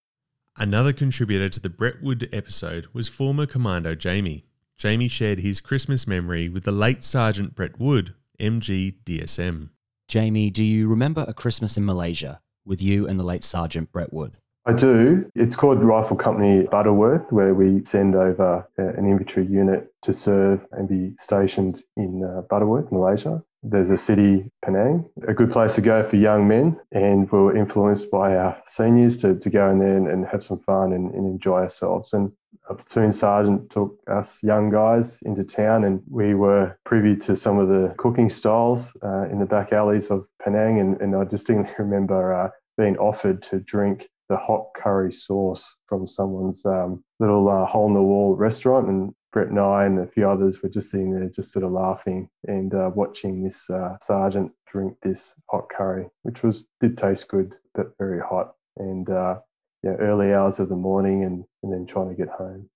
Another 0.58 0.94
contributor 0.94 1.50
to 1.50 1.60
the 1.60 1.70
Brett 1.70 1.98
episode 2.32 2.88
was 2.94 3.10
former 3.10 3.46
Commando 3.46 3.94
Jamie. 3.94 4.46
Jamie 4.78 5.10
shared 5.10 5.40
his 5.40 5.60
Christmas 5.60 6.08
memory 6.08 6.48
with 6.48 6.64
the 6.64 6.72
late 6.72 7.04
Sergeant 7.04 7.56
Brett 7.56 7.78
Wood, 7.78 8.14
MG 8.40 8.96
DSM. 9.04 9.70
Jamie, 10.08 10.50
do 10.50 10.64
you 10.64 10.88
remember 10.88 11.26
a 11.28 11.34
Christmas 11.34 11.76
in 11.76 11.86
Malaysia 11.86 12.40
with 12.66 12.82
you 12.82 13.08
and 13.08 13.20
the 13.20 13.24
late 13.24 13.44
Sergeant 13.44 13.92
Brett 13.92 14.14
Wood? 14.14 14.38
I 14.68 14.74
do. 14.74 15.30
It's 15.36 15.56
called 15.56 15.84
Rifle 15.84 16.18
Company 16.18 16.64
Butterworth, 16.64 17.32
where 17.32 17.54
we 17.54 17.86
send 17.86 18.16
over 18.16 18.68
uh, 18.80 18.84
an 18.84 19.08
infantry 19.08 19.46
unit 19.46 19.94
to 20.02 20.12
serve 20.12 20.66
and 20.72 20.90
be 20.90 21.14
stationed 21.20 21.84
in 21.98 22.24
uh, 22.24 22.42
Butterworth, 22.50 22.92
Malaysia. 22.92 23.44
There's 23.62 23.92
a 23.92 23.98
city, 23.98 24.50
Penang, 24.64 25.08
a 25.28 25.36
good 25.36 25.52
place 25.52 25.76
to 25.76 25.82
go 25.82 26.02
for 26.08 26.16
young 26.16 26.48
men. 26.48 26.80
And 26.92 27.32
we 27.32 27.38
were 27.38 27.56
influenced 27.56 28.10
by 28.10 28.38
our 28.38 28.58
seniors 28.66 29.18
to, 29.18 29.38
to 29.38 29.50
go 29.52 29.70
in 29.70 29.78
there 29.78 29.98
and, 29.98 30.08
and 30.08 30.26
have 30.26 30.44
some 30.44 30.60
fun 30.60 30.94
and, 30.94 31.14
and 31.14 31.28
enjoy 31.28 31.62
ourselves. 31.62 32.14
And 32.14 32.32
a 32.68 32.74
platoon 32.74 33.12
sergeant 33.12 33.70
took 33.70 33.96
us 34.08 34.42
young 34.42 34.72
guys 34.72 35.22
into 35.22 35.44
town, 35.44 35.84
and 35.84 36.02
we 36.10 36.34
were 36.34 36.76
privy 36.86 37.16
to 37.18 37.36
some 37.36 37.60
of 37.60 37.70
the 37.70 37.94
cooking 38.00 38.32
styles 38.32 38.98
uh, 39.04 39.28
in 39.30 39.38
the 39.38 39.46
back 39.46 39.74
alleys 39.74 40.08
of 40.08 40.28
Penang. 40.44 40.80
And, 40.80 41.00
and 41.02 41.16
I 41.16 41.24
distinctly 41.24 41.72
remember 41.78 42.34
uh, 42.34 42.50
being 42.78 42.98
offered 42.98 43.44
to 43.44 43.60
drink 43.60 44.10
the 44.30 44.38
hot 44.38 44.68
curry 44.76 45.14
sauce 45.14 45.76
from 45.88 46.08
someone's 46.08 46.66
um, 46.66 47.04
little 47.20 47.48
uh, 47.50 47.66
hole 47.66 47.88
in 47.88 47.94
the 47.94 48.02
wall 48.02 48.36
restaurant. 48.36 48.88
And 48.88 49.14
Brett 49.32 49.50
and 49.50 49.60
I 49.60 49.86
and 49.86 50.00
a 50.00 50.08
few 50.08 50.28
others 50.28 50.62
were 50.62 50.70
just 50.70 50.90
sitting 50.90 51.12
there, 51.12 51.30
just 51.30 51.52
sort 51.52 51.66
of 51.66 51.72
laughing 51.72 52.30
and 52.48 52.74
uh, 52.74 52.92
watching 52.96 53.44
this 53.44 53.70
uh, 53.70 53.98
sergeant 54.02 54.52
drink 54.68 54.96
this 55.02 55.36
hot 55.50 55.70
curry, 55.70 56.08
which 56.24 56.44
was 56.44 56.66
did 56.82 56.98
taste 56.98 57.28
good, 57.28 57.56
but 57.74 57.92
very 57.98 58.20
hot. 58.20 58.56
And 58.78 59.10
uh, 59.10 59.40
yeah, 59.84 59.94
early 60.00 60.34
hours 60.34 60.60
of 60.60 60.70
the 60.70 60.76
morning, 60.76 61.24
and, 61.24 61.46
and 61.64 61.72
then 61.72 61.86
trying 61.86 62.10
to 62.10 62.16
get 62.16 62.30
home. 62.30 62.70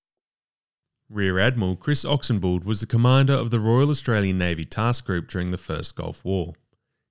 Rear 1.10 1.39
Admiral 1.39 1.75
Chris 1.75 2.06
Oxenbould 2.06 2.65
was 2.65 2.82
the 2.82 2.86
commander 2.86 3.34
of 3.34 3.50
the 3.50 3.60
Royal 3.60 3.89
Australian 3.89 4.38
Navy 4.38 4.63
Task 4.63 5.06
Group 5.06 5.27
during 5.27 5.50
the 5.50 5.58
First 5.58 5.96
Gulf 5.96 6.24
War. 6.24 6.53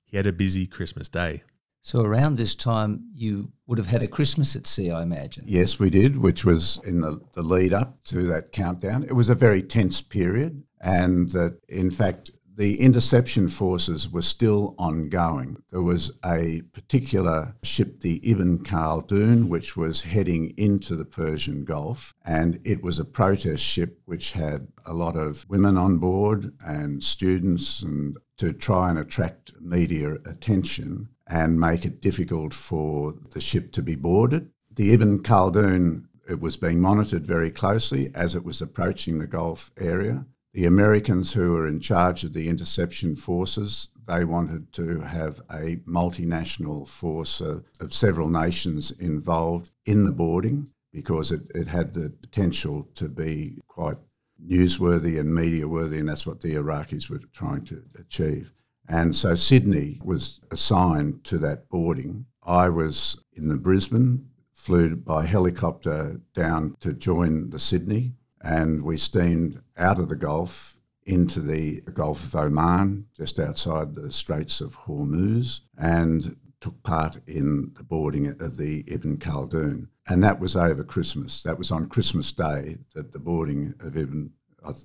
He 0.06 0.16
had 0.16 0.26
a 0.26 0.32
busy 0.32 0.66
Christmas 0.68 1.08
day. 1.08 1.42
So 1.82 2.02
around 2.02 2.36
this 2.36 2.54
time, 2.54 3.10
you 3.14 3.52
would 3.66 3.78
have 3.78 3.86
had 3.86 4.02
a 4.02 4.08
Christmas 4.08 4.54
at 4.56 4.66
sea, 4.66 4.90
I 4.90 5.02
imagine. 5.02 5.44
Yes, 5.46 5.78
we 5.78 5.90
did, 5.90 6.16
which 6.16 6.44
was 6.44 6.80
in 6.84 7.00
the, 7.00 7.20
the 7.32 7.42
lead 7.42 7.72
up 7.72 8.02
to 8.04 8.26
that 8.26 8.52
countdown. 8.52 9.04
It 9.04 9.14
was 9.14 9.30
a 9.30 9.34
very 9.34 9.62
tense 9.62 10.02
period, 10.02 10.64
and 10.80 11.30
that 11.30 11.60
in 11.68 11.90
fact, 11.90 12.30
the 12.58 12.80
interception 12.80 13.46
forces 13.46 14.10
were 14.10 14.20
still 14.20 14.74
ongoing. 14.78 15.62
There 15.70 15.80
was 15.80 16.10
a 16.24 16.62
particular 16.72 17.54
ship, 17.62 18.00
the 18.00 18.20
Ibn 18.28 18.64
Khaldun, 18.64 19.46
which 19.46 19.76
was 19.76 20.00
heading 20.00 20.54
into 20.56 20.96
the 20.96 21.04
Persian 21.04 21.64
Gulf, 21.64 22.14
and 22.24 22.58
it 22.64 22.82
was 22.82 22.98
a 22.98 23.04
protest 23.04 23.62
ship 23.62 24.00
which 24.06 24.32
had 24.32 24.66
a 24.84 24.92
lot 24.92 25.16
of 25.16 25.48
women 25.48 25.78
on 25.78 25.98
board 25.98 26.52
and 26.60 27.02
students 27.04 27.80
and 27.80 28.16
to 28.38 28.52
try 28.52 28.90
and 28.90 28.98
attract 28.98 29.52
media 29.60 30.14
attention 30.26 31.10
and 31.28 31.60
make 31.60 31.84
it 31.84 32.00
difficult 32.00 32.54
for 32.54 33.14
the 33.32 33.40
ship 33.40 33.72
to 33.72 33.82
be 33.82 33.94
boarded. 33.94 34.50
The 34.74 34.92
Ibn 34.92 35.22
Khaldun 35.22 36.08
it 36.28 36.40
was 36.40 36.56
being 36.56 36.80
monitored 36.80 37.26
very 37.26 37.50
closely 37.50 38.10
as 38.14 38.34
it 38.34 38.44
was 38.44 38.60
approaching 38.60 39.18
the 39.18 39.26
Gulf 39.26 39.70
area. 39.78 40.26
The 40.52 40.66
Americans 40.66 41.32
who 41.32 41.52
were 41.52 41.66
in 41.66 41.80
charge 41.80 42.22
of 42.22 42.34
the 42.34 42.48
interception 42.48 43.16
forces, 43.16 43.88
they 44.06 44.24
wanted 44.24 44.72
to 44.74 45.00
have 45.00 45.40
a 45.50 45.76
multinational 45.86 46.86
force 46.86 47.40
of, 47.40 47.64
of 47.80 47.94
several 47.94 48.28
nations 48.28 48.90
involved 48.90 49.70
in 49.86 50.04
the 50.04 50.12
boarding 50.12 50.68
because 50.92 51.32
it, 51.32 51.42
it 51.54 51.68
had 51.68 51.94
the 51.94 52.10
potential 52.10 52.88
to 52.94 53.08
be 53.08 53.58
quite 53.68 53.98
newsworthy 54.44 55.18
and 55.18 55.34
media 55.34 55.66
worthy, 55.66 55.98
and 55.98 56.08
that's 56.08 56.26
what 56.26 56.40
the 56.40 56.54
Iraqis 56.54 57.08
were 57.10 57.20
trying 57.32 57.64
to 57.66 57.82
achieve. 57.98 58.52
And 58.88 59.14
so 59.14 59.34
Sydney 59.34 60.00
was 60.02 60.40
assigned 60.50 61.22
to 61.24 61.38
that 61.38 61.68
boarding. 61.68 62.24
I 62.42 62.70
was 62.70 63.18
in 63.34 63.48
the 63.48 63.56
Brisbane, 63.56 64.30
flew 64.50 64.96
by 64.96 65.26
helicopter 65.26 66.20
down 66.34 66.76
to 66.80 66.94
join 66.94 67.50
the 67.50 67.58
Sydney, 67.58 68.14
and 68.40 68.82
we 68.82 68.96
steamed 68.96 69.60
out 69.76 69.98
of 69.98 70.08
the 70.08 70.16
Gulf 70.16 70.78
into 71.04 71.40
the 71.40 71.80
Gulf 71.92 72.24
of 72.24 72.34
Oman, 72.34 73.06
just 73.16 73.38
outside 73.38 73.94
the 73.94 74.10
Straits 74.10 74.60
of 74.60 74.76
Hormuz, 74.80 75.60
and 75.76 76.36
took 76.60 76.82
part 76.82 77.18
in 77.26 77.72
the 77.76 77.84
boarding 77.84 78.26
of 78.26 78.56
the 78.56 78.84
Ibn 78.86 79.18
Khaldun. 79.18 79.88
And 80.06 80.24
that 80.24 80.40
was 80.40 80.56
over 80.56 80.82
Christmas. 80.82 81.42
That 81.42 81.58
was 81.58 81.70
on 81.70 81.88
Christmas 81.88 82.32
Day 82.32 82.78
that 82.94 83.12
the 83.12 83.18
boarding 83.18 83.74
of 83.80 83.96
Ibn, 83.96 84.30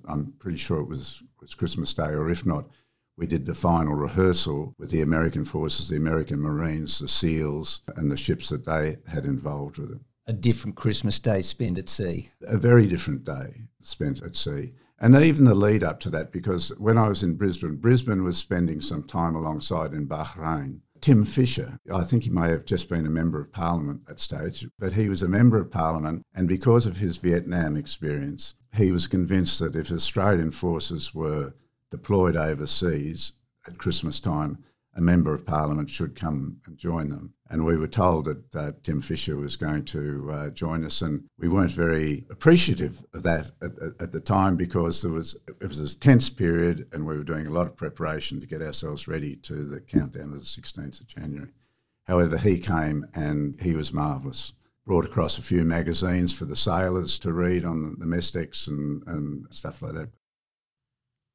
I'm 0.08 0.34
pretty 0.38 0.58
sure 0.58 0.80
it 0.80 0.88
was, 0.88 1.22
was 1.40 1.54
Christmas 1.54 1.92
Day, 1.92 2.08
or 2.08 2.30
if 2.30 2.46
not, 2.46 2.68
we 3.16 3.26
did 3.26 3.46
the 3.46 3.54
final 3.54 3.94
rehearsal 3.94 4.74
with 4.78 4.90
the 4.90 5.02
American 5.02 5.44
forces, 5.44 5.88
the 5.88 5.96
American 5.96 6.40
Marines, 6.40 6.98
the 6.98 7.08
SEALs, 7.08 7.82
and 7.96 8.10
the 8.10 8.16
ships 8.16 8.48
that 8.48 8.64
they 8.64 8.98
had 9.06 9.24
involved 9.24 9.78
with 9.78 9.92
it. 9.92 10.00
A 10.26 10.32
different 10.32 10.76
Christmas 10.76 11.18
day 11.18 11.42
spent 11.42 11.78
at 11.78 11.88
sea. 11.88 12.30
A 12.42 12.56
very 12.56 12.86
different 12.86 13.24
day 13.24 13.62
spent 13.82 14.22
at 14.22 14.36
sea. 14.36 14.72
And 14.98 15.14
even 15.16 15.44
the 15.44 15.54
lead 15.54 15.84
up 15.84 16.00
to 16.00 16.10
that, 16.10 16.32
because 16.32 16.70
when 16.78 16.96
I 16.96 17.08
was 17.08 17.22
in 17.22 17.34
Brisbane, 17.34 17.76
Brisbane 17.76 18.24
was 18.24 18.38
spending 18.38 18.80
some 18.80 19.02
time 19.02 19.34
alongside 19.34 19.92
in 19.92 20.08
Bahrain. 20.08 20.80
Tim 21.00 21.24
Fischer, 21.24 21.78
I 21.92 22.04
think 22.04 22.22
he 22.22 22.30
may 22.30 22.48
have 22.48 22.64
just 22.64 22.88
been 22.88 23.04
a 23.04 23.10
member 23.10 23.38
of 23.38 23.52
parliament 23.52 24.00
at 24.08 24.18
stage, 24.18 24.66
but 24.78 24.94
he 24.94 25.10
was 25.10 25.22
a 25.22 25.28
member 25.28 25.58
of 25.58 25.70
parliament, 25.70 26.22
and 26.34 26.48
because 26.48 26.86
of 26.86 26.96
his 26.96 27.18
Vietnam 27.18 27.76
experience, 27.76 28.54
he 28.74 28.90
was 28.90 29.06
convinced 29.06 29.58
that 29.58 29.76
if 29.76 29.92
Australian 29.92 30.50
forces 30.50 31.14
were 31.14 31.52
deployed 31.94 32.36
overseas 32.36 33.34
at 33.68 33.78
Christmas 33.78 34.18
time, 34.18 34.58
a 34.96 35.00
member 35.00 35.32
of 35.32 35.46
parliament 35.46 35.88
should 35.88 36.16
come 36.16 36.60
and 36.66 36.76
join 36.76 37.08
them. 37.08 37.34
And 37.48 37.64
we 37.64 37.76
were 37.76 37.86
told 37.86 38.24
that 38.24 38.56
uh, 38.56 38.72
Tim 38.82 39.00
Fischer 39.00 39.36
was 39.36 39.56
going 39.56 39.84
to 39.86 40.28
uh, 40.32 40.50
join 40.50 40.84
us, 40.84 41.02
and 41.02 41.28
we 41.38 41.48
weren't 41.48 41.70
very 41.70 42.24
appreciative 42.30 43.04
of 43.14 43.22
that 43.22 43.52
at, 43.62 43.70
at, 43.80 43.92
at, 44.00 44.12
the 44.12 44.20
time 44.20 44.56
because 44.56 45.02
there 45.02 45.12
was 45.12 45.36
it 45.60 45.68
was 45.68 45.78
a 45.78 45.96
tense 45.96 46.30
period, 46.30 46.88
and 46.92 47.06
we 47.06 47.16
were 47.16 47.22
doing 47.22 47.46
a 47.46 47.52
lot 47.52 47.68
of 47.68 47.76
preparation 47.76 48.40
to 48.40 48.46
get 48.46 48.60
ourselves 48.60 49.06
ready 49.06 49.36
to 49.36 49.64
the 49.64 49.80
countdown 49.80 50.32
of 50.32 50.40
the 50.40 50.60
16th 50.60 51.00
of 51.00 51.06
January. 51.06 51.50
However, 52.08 52.38
he 52.38 52.58
came 52.58 53.06
and 53.14 53.60
he 53.60 53.74
was 53.74 53.92
marvellous. 53.92 54.52
Brought 54.84 55.06
across 55.06 55.38
a 55.38 55.42
few 55.42 55.64
magazines 55.64 56.32
for 56.32 56.44
the 56.44 56.56
sailors 56.56 57.20
to 57.20 57.32
read 57.32 57.64
on 57.64 57.96
the 58.00 58.06
mess 58.06 58.32
decks 58.32 58.66
and, 58.66 59.02
and 59.06 59.46
stuff 59.50 59.80
like 59.80 59.94
that. 59.94 60.10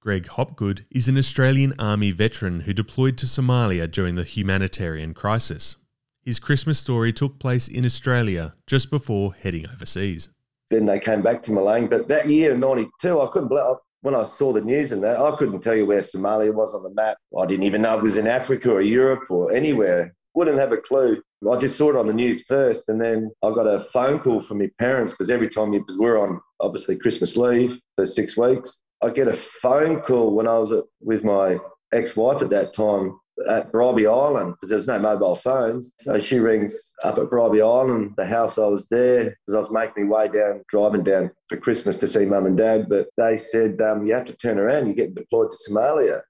Greg 0.02 0.28
Hopgood 0.28 0.86
is 0.90 1.10
an 1.10 1.18
Australian 1.18 1.74
Army 1.78 2.12
veteran 2.12 2.62
who 2.62 2.72
deployed 2.72 3.18
to 3.18 3.26
Somalia 3.26 3.92
during 3.92 4.16
the 4.16 4.24
humanitarian 4.24 5.14
crisis. 5.14 5.76
His 6.22 6.40
Christmas 6.40 6.80
story 6.80 7.12
took 7.12 7.38
place 7.38 7.68
in 7.68 7.84
Australia 7.84 8.56
just 8.66 8.90
before 8.90 9.34
heading 9.34 9.68
overseas. 9.68 10.30
Then 10.70 10.86
they 10.86 11.00
came 11.00 11.22
back 11.22 11.44
to 11.44 11.52
Malang, 11.52 11.90
but 11.90 12.08
that 12.08 12.30
year, 12.30 12.54
in 12.54 12.62
92, 12.62 13.20
I 13.20 13.28
couldn't 13.28 13.50
believe 13.50 13.76
when 14.00 14.16
I 14.16 14.24
saw 14.24 14.54
the 14.54 14.62
news 14.62 14.94
and 14.94 15.04
that, 15.04 15.20
I 15.20 15.36
couldn't 15.36 15.60
tell 15.60 15.76
you 15.76 15.86
where 15.86 16.00
Somalia 16.00 16.54
was 16.54 16.74
on 16.74 16.84
the 16.84 16.92
map. 16.92 17.18
I 17.38 17.46
didn't 17.46 17.66
even 17.66 17.82
know 17.82 17.98
it 17.98 18.02
was 18.02 18.16
in 18.16 18.26
Africa 18.26 18.72
or 18.72 18.80
Europe 18.80 19.30
or 19.30 19.52
anywhere. 19.52 20.16
Wouldn't 20.34 20.60
have 20.60 20.72
a 20.72 20.78
clue. 20.78 21.22
I 21.52 21.58
just 21.58 21.78
saw 21.78 21.90
it 21.90 21.98
on 21.98 22.08
the 22.08 22.14
news 22.14 22.44
first, 22.44 22.84
and 22.88 23.02
then 23.02 23.32
I 23.44 23.52
got 23.52 23.68
a 23.68 23.80
phone 23.80 24.20
call 24.20 24.40
from 24.40 24.60
my 24.60 24.70
parents 24.80 25.12
because 25.12 25.30
every 25.30 25.50
time 25.50 25.72
because 25.72 25.98
we're 25.98 26.22
on 26.22 26.40
obviously 26.62 26.98
Christmas 26.98 27.36
leave 27.36 27.82
for 27.98 28.06
six 28.06 28.38
weeks, 28.38 28.80
I 29.02 29.10
get 29.10 29.28
a 29.28 29.34
phone 29.34 30.02
call 30.02 30.36
when 30.36 30.48
I 30.48 30.58
was 30.58 30.72
at, 30.72 30.84
with 31.02 31.24
my 31.24 31.58
ex-wife 31.94 32.42
at 32.42 32.50
that 32.50 32.74
time 32.74 33.18
at 33.48 33.72
Bribie 33.72 34.10
Island 34.10 34.54
because 34.54 34.70
there 34.70 34.78
was 34.78 34.88
no 34.88 35.00
mobile 35.00 35.36
phones. 35.36 35.94
So 36.00 36.20
she 36.20 36.40
rings 36.40 36.94
up 37.04 37.18
at 37.18 37.30
Bribie 37.30 37.62
Island, 37.62 38.14
the 38.18 38.26
house 38.26 38.58
I 38.58 38.68
was 38.68 38.88
there, 38.90 39.24
because 39.24 39.56
I 39.56 39.58
was 39.58 39.72
making 39.72 40.10
my 40.10 40.18
way 40.18 40.28
down, 40.28 40.64
driving 40.68 41.04
down 41.04 41.32
for 41.48 41.58
Christmas 41.58 41.98
to 41.98 42.08
see 42.08 42.26
mum 42.26 42.46
and 42.46 42.58
dad. 42.58 42.90
But 42.90 43.10
they 43.18 43.38
said, 43.38 43.82
um, 43.82 44.06
you 44.06 44.14
have 44.14 44.26
to 44.26 44.36
turn 44.36 44.60
around, 44.60 44.88
you 44.88 44.94
get 44.94 45.16
deployed 45.16 45.52
to 45.52 45.58
Somalia. 45.72 46.22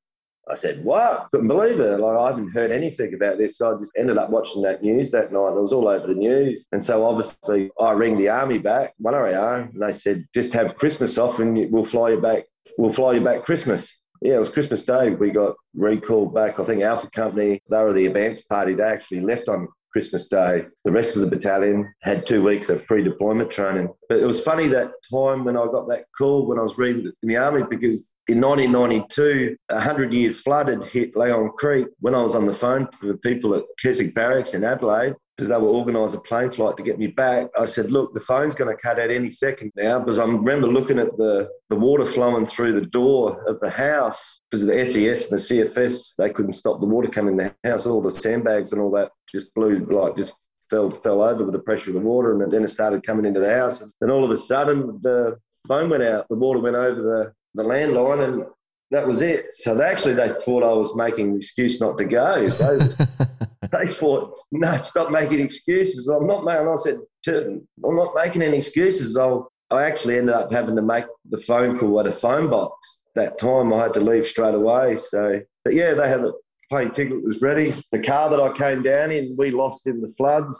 I 0.50 0.56
said, 0.56 0.84
"What?" 0.84 1.28
Couldn't 1.32 1.48
believe 1.48 1.80
it. 1.80 2.00
Like 2.00 2.18
I 2.18 2.28
haven't 2.30 2.54
heard 2.54 2.72
anything 2.72 3.14
about 3.14 3.38
this. 3.38 3.60
So 3.60 3.76
I 3.76 3.78
just 3.78 3.92
ended 3.96 4.18
up 4.18 4.32
watching 4.32 4.64
that 4.64 4.82
news 4.82 5.12
that 5.12 5.32
night. 5.32 5.52
It 5.52 5.62
was 5.62 5.74
all 5.74 5.88
over 5.88 6.08
the 6.08 6.16
news. 6.16 6.68
And 6.72 6.84
so 6.84 7.06
obviously 7.06 7.70
I 7.80 7.92
rang 7.92 8.18
the 8.18 8.30
army 8.30 8.58
back, 8.58 8.96
one 8.98 9.14
RAR, 9.14 9.56
and 9.58 9.80
they 9.80 9.92
said, 9.92 10.26
just 10.34 10.54
have 10.54 10.76
Christmas 10.76 11.20
off 11.20 11.40
and 11.40 11.72
we'll 11.72 11.86
fly 11.86 12.12
you 12.12 12.22
back 12.22 12.46
we'll 12.78 12.94
fly 12.94 13.14
you 13.14 13.22
back 13.22 13.44
Christmas. 13.44 14.00
Yeah, 14.22 14.36
it 14.36 14.40
was 14.40 14.50
Christmas 14.50 14.84
Day. 14.84 15.12
We 15.12 15.32
got 15.32 15.56
recalled 15.74 16.34
back. 16.34 16.60
I 16.60 16.64
think 16.64 16.82
Alpha 16.82 17.10
Company, 17.10 17.62
they 17.70 17.84
were 17.84 17.94
the 17.94 18.06
advance 18.06 18.42
party. 18.42 18.74
They 18.74 18.84
actually 18.84 19.22
left 19.22 19.48
on 19.48 19.70
Christmas 19.92 20.28
Day. 20.28 20.68
The 20.84 20.92
rest 20.92 21.16
of 21.16 21.22
the 21.22 21.28
battalion 21.28 21.94
had 22.02 22.26
two 22.26 22.44
weeks 22.44 22.70
of 22.70 22.86
pre 22.86 23.04
deployment 23.04 23.50
training. 23.50 23.90
But 24.08 24.20
it 24.20 24.26
was 24.26 24.42
funny 24.42 24.68
that 24.68 24.92
time 25.12 25.46
when 25.46 25.58
I 25.58 25.66
got 25.66 25.88
that 25.88 26.06
call 26.18 26.46
when 26.46 26.60
I 26.60 26.64
was 26.64 26.78
reading 26.78 27.12
in 27.24 27.30
the 27.30 27.38
Army 27.38 27.64
because 27.70 28.14
in 28.28 28.42
1992, 28.42 29.56
a 29.70 29.76
100 29.76 30.14
year 30.14 30.32
flood 30.32 30.68
had 30.68 30.84
hit 30.86 31.16
Leon 31.16 31.52
Creek 31.58 31.88
when 32.00 32.14
I 32.16 32.22
was 32.22 32.36
on 32.36 32.46
the 32.46 32.54
phone 32.54 32.88
to 33.00 33.08
the 33.08 33.18
people 33.18 33.56
at 33.56 33.64
Keswick 33.82 34.14
Barracks 34.14 34.54
in 34.54 34.64
Adelaide 34.64 35.16
because 35.40 35.48
they 35.48 35.56
were 35.56 35.70
organising 35.70 36.18
a 36.18 36.22
plane 36.22 36.52
flight 36.52 36.76
to 36.76 36.84
get 36.84 37.00
me 37.00 37.08
back. 37.08 37.48
I 37.58 37.64
said, 37.64 37.94
look, 37.94 38.14
the 38.14 38.20
phone's 38.20 38.56
going 38.56 38.76
to 38.76 38.82
cut 38.82 39.00
out 39.00 39.10
any 39.10 39.30
second 39.30 39.72
now 39.74 40.00
because 40.00 40.20
I 40.20 40.26
remember 40.26 40.68
looking 40.68 41.00
at 41.00 41.16
the, 41.16 41.50
the 41.70 41.78
water 41.78 42.06
flowing 42.06 42.46
through 42.46 42.74
the 42.74 42.86
door 42.86 43.42
of 43.48 43.58
the 43.62 43.70
house 43.70 44.42
because 44.52 44.66
the 44.66 44.86
SES 44.86 45.32
and 45.32 45.40
the 45.40 45.44
CFS, 45.44 46.16
they 46.18 46.30
couldn't 46.30 46.52
stop 46.52 46.82
the 46.82 46.88
water 46.88 47.08
coming 47.08 47.40
in 47.40 47.54
the 47.64 47.70
house. 47.70 47.86
All 47.86 48.02
the 48.02 48.12
sandbags 48.12 48.74
and 48.74 48.82
all 48.82 48.92
that 48.92 49.12
just 49.32 49.54
blew, 49.54 49.80
like 49.86 50.18
just 50.18 50.34
fell 50.70 50.92
fell 50.92 51.22
over 51.22 51.46
with 51.46 51.54
the 51.54 51.60
pressure 51.60 51.92
of 51.92 51.94
the 51.94 52.02
water. 52.02 52.34
And 52.34 52.52
then 52.52 52.66
it 52.66 52.68
started 52.68 53.04
coming 53.04 53.24
into 53.24 53.40
the 53.40 53.56
house. 53.56 53.80
And 53.80 53.94
then 54.02 54.12
all 54.12 54.26
of 54.26 54.32
a 54.32 54.36
sudden, 54.36 55.00
the 55.02 55.38
phone 55.70 55.90
went 55.90 56.04
out. 56.04 56.28
The 56.28 56.36
water 56.36 56.60
went 56.60 56.76
over 56.76 57.02
the, 57.02 57.34
the 57.54 57.64
landline 57.64 58.26
and 58.26 58.44
that 58.92 59.08
was 59.08 59.22
it. 59.22 59.54
So 59.54 59.74
they 59.74 59.86
actually 59.86 60.16
they 60.16 60.28
thought 60.28 60.64
I 60.64 60.76
was 60.76 60.94
making 60.98 61.30
an 61.30 61.38
excuse 61.38 61.80
not 61.80 61.98
to 61.98 62.04
go. 62.04 62.50
They, 62.50 63.48
they 63.72 63.88
thought, 63.88 64.36
no, 64.52 64.78
stop 64.78 65.12
making 65.12 65.40
excuses. 65.40 66.08
I'm 66.08 66.28
not 66.28 66.44
making. 66.44 66.68
I 66.68 66.76
said, 66.76 67.00
I'm 67.28 67.96
not 67.96 68.16
making 68.16 68.42
any 68.42 68.58
excuses. 68.58 69.18
I'll, 69.18 69.52
I 69.70 69.84
actually 69.84 70.18
ended 70.18 70.36
up 70.36 70.52
having 70.52 70.76
to 70.76 70.82
make 70.82 71.06
the 71.30 71.38
phone 71.38 71.78
call 71.78 72.00
at 72.00 72.08
a 72.08 72.12
phone 72.12 72.50
box. 72.50 73.02
That 73.16 73.38
time 73.38 73.74
I 73.74 73.84
had 73.84 73.94
to 73.96 74.02
leave 74.02 74.26
straight 74.26 74.56
away. 74.56 74.96
So, 74.96 75.42
but 75.64 75.74
yeah, 75.74 75.94
they 75.94 76.08
had 76.08 76.22
the 76.22 76.34
plane 76.70 76.92
ticket 76.92 77.24
was 77.24 77.42
ready. 77.42 77.74
The 77.92 78.02
car 78.02 78.30
that 78.30 78.40
I 78.40 78.52
came 78.54 78.84
down 78.84 79.12
in, 79.12 79.36
we 79.38 79.52
lost 79.52 79.88
in 79.88 80.02
the 80.02 80.14
floods 80.18 80.60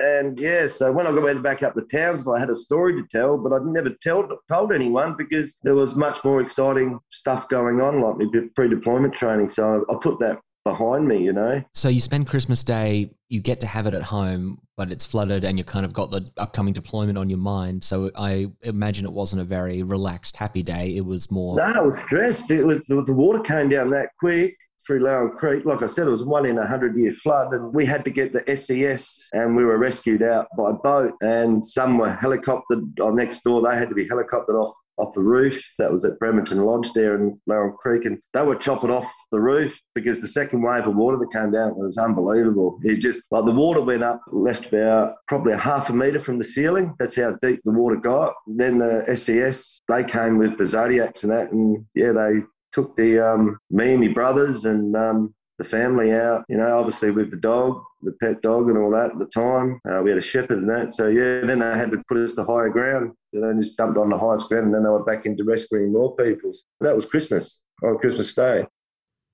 and 0.00 0.38
yeah, 0.38 0.66
so 0.66 0.90
when 0.90 1.06
I 1.06 1.10
went 1.12 1.42
back 1.42 1.62
up 1.62 1.74
to 1.74 1.82
Townsville, 1.82 2.34
I 2.34 2.40
had 2.40 2.50
a 2.50 2.56
story 2.56 2.94
to 2.94 3.06
tell, 3.08 3.38
but 3.38 3.52
I'd 3.52 3.66
never 3.66 3.90
tell, 4.02 4.26
told 4.48 4.72
anyone 4.72 5.14
because 5.16 5.56
there 5.62 5.76
was 5.76 5.94
much 5.94 6.24
more 6.24 6.40
exciting 6.40 6.98
stuff 7.10 7.48
going 7.48 7.80
on, 7.80 8.00
like 8.00 8.16
pre-deployment 8.56 9.14
training. 9.14 9.48
So 9.48 9.84
I 9.88 9.94
put 10.00 10.18
that 10.20 10.40
behind 10.66 11.06
me, 11.06 11.22
you 11.22 11.32
know. 11.32 11.62
So 11.72 11.88
you 11.88 12.00
spend 12.00 12.26
Christmas 12.26 12.64
Day, 12.64 13.12
you 13.28 13.40
get 13.40 13.60
to 13.60 13.66
have 13.66 13.86
it 13.86 13.94
at 13.94 14.02
home, 14.02 14.60
but 14.76 14.90
it's 14.90 15.06
flooded 15.06 15.44
and 15.44 15.56
you 15.56 15.64
kind 15.64 15.86
of 15.86 15.92
got 15.92 16.10
the 16.10 16.28
upcoming 16.36 16.72
deployment 16.72 17.16
on 17.16 17.30
your 17.30 17.38
mind. 17.38 17.84
So 17.84 18.10
I 18.16 18.48
imagine 18.62 19.04
it 19.04 19.12
wasn't 19.12 19.42
a 19.42 19.44
very 19.44 19.84
relaxed, 19.84 20.34
happy 20.34 20.64
day. 20.64 20.96
It 20.96 21.04
was 21.04 21.30
more. 21.30 21.56
No, 21.56 21.62
I 21.62 21.80
was 21.80 21.98
stressed. 21.98 22.50
It 22.50 22.64
was 22.64 22.82
the 22.86 23.14
water 23.14 23.40
came 23.40 23.68
down 23.68 23.90
that 23.90 24.10
quick 24.18 24.56
through 24.84 25.04
Leon 25.04 25.36
Creek. 25.36 25.64
Like 25.64 25.82
I 25.82 25.86
said, 25.86 26.08
it 26.08 26.10
was 26.10 26.24
one 26.24 26.46
in 26.46 26.58
a 26.58 26.66
hundred 26.66 26.96
year 26.96 27.12
flood, 27.12 27.52
and 27.52 27.72
we 27.72 27.86
had 27.86 28.04
to 28.04 28.10
get 28.10 28.32
the 28.32 28.56
SES, 28.56 29.28
and 29.32 29.56
we 29.56 29.64
were 29.64 29.78
rescued 29.78 30.22
out 30.22 30.48
by 30.58 30.72
boat. 30.72 31.12
And 31.22 31.64
some 31.64 31.98
were 31.98 32.16
helicoptered 32.20 33.00
on 33.00 33.16
next 33.16 33.42
door. 33.42 33.62
They 33.62 33.76
had 33.76 33.88
to 33.88 33.94
be 33.94 34.08
helicoptered 34.08 34.60
off 34.60 34.74
off 34.98 35.14
the 35.14 35.22
roof. 35.22 35.62
That 35.78 35.92
was 35.92 36.04
at 36.04 36.18
Bremerton 36.18 36.64
Lodge 36.64 36.92
there 36.92 37.14
in 37.14 37.40
Laurel 37.46 37.72
Creek, 37.72 38.04
and 38.04 38.18
they 38.32 38.42
were 38.42 38.56
chopping 38.56 38.90
off 38.90 39.10
the 39.30 39.40
roof 39.40 39.78
because 39.94 40.20
the 40.20 40.28
second 40.28 40.62
wave 40.62 40.86
of 40.86 40.96
water 40.96 41.18
that 41.18 41.32
came 41.32 41.52
down 41.52 41.76
was 41.76 41.98
unbelievable. 41.98 42.78
It 42.82 43.00
just 43.00 43.20
like 43.30 43.44
the 43.44 43.52
water 43.52 43.82
went 43.82 44.02
up, 44.02 44.20
left 44.32 44.66
about 44.66 45.14
probably 45.28 45.52
a 45.52 45.58
half 45.58 45.90
a 45.90 45.92
metre 45.92 46.20
from 46.20 46.38
the 46.38 46.44
ceiling. 46.44 46.94
That's 46.98 47.16
how 47.16 47.36
deep 47.42 47.60
the 47.64 47.72
water 47.72 47.96
got. 47.96 48.34
Then 48.46 48.78
the 48.78 49.04
SES 49.16 49.80
they 49.88 50.04
came 50.04 50.38
with 50.38 50.58
the 50.58 50.66
Zodiacs 50.66 51.24
and 51.24 51.32
that, 51.32 51.52
and 51.52 51.84
yeah, 51.94 52.12
they 52.12 52.42
took 52.72 52.94
the 52.96 53.18
um, 53.18 53.58
me 53.70 53.92
and 53.92 54.00
my 54.00 54.08
brothers 54.08 54.64
and 54.66 54.94
um, 54.96 55.34
the 55.58 55.64
family 55.64 56.12
out, 56.12 56.44
you 56.48 56.56
know, 56.56 56.76
obviously 56.76 57.10
with 57.10 57.30
the 57.30 57.36
dog, 57.36 57.82
the 58.02 58.12
pet 58.20 58.42
dog 58.42 58.68
and 58.68 58.78
all 58.78 58.90
that 58.90 59.10
at 59.10 59.18
the 59.18 59.26
time. 59.26 59.80
Uh, 59.88 60.02
we 60.02 60.10
had 60.10 60.18
a 60.18 60.22
shepherd 60.22 60.58
and 60.58 60.68
that. 60.68 60.92
So, 60.92 61.08
yeah, 61.08 61.40
then 61.40 61.60
they 61.60 61.66
had 61.66 61.90
to 61.92 62.02
put 62.08 62.18
us 62.18 62.34
to 62.34 62.44
higher 62.44 62.68
ground. 62.68 63.12
So 63.34 63.40
they 63.40 63.58
just 63.58 63.76
dumped 63.76 63.98
on 63.98 64.10
the 64.10 64.18
highest 64.18 64.48
ground 64.48 64.66
and 64.66 64.74
then 64.74 64.82
they 64.82 64.90
were 64.90 65.04
back 65.04 65.26
into 65.26 65.44
rescuing 65.44 65.92
more 65.92 66.14
peoples. 66.16 66.66
That 66.80 66.94
was 66.94 67.06
Christmas, 67.06 67.62
on 67.82 67.98
Christmas 67.98 68.34
Day. 68.34 68.66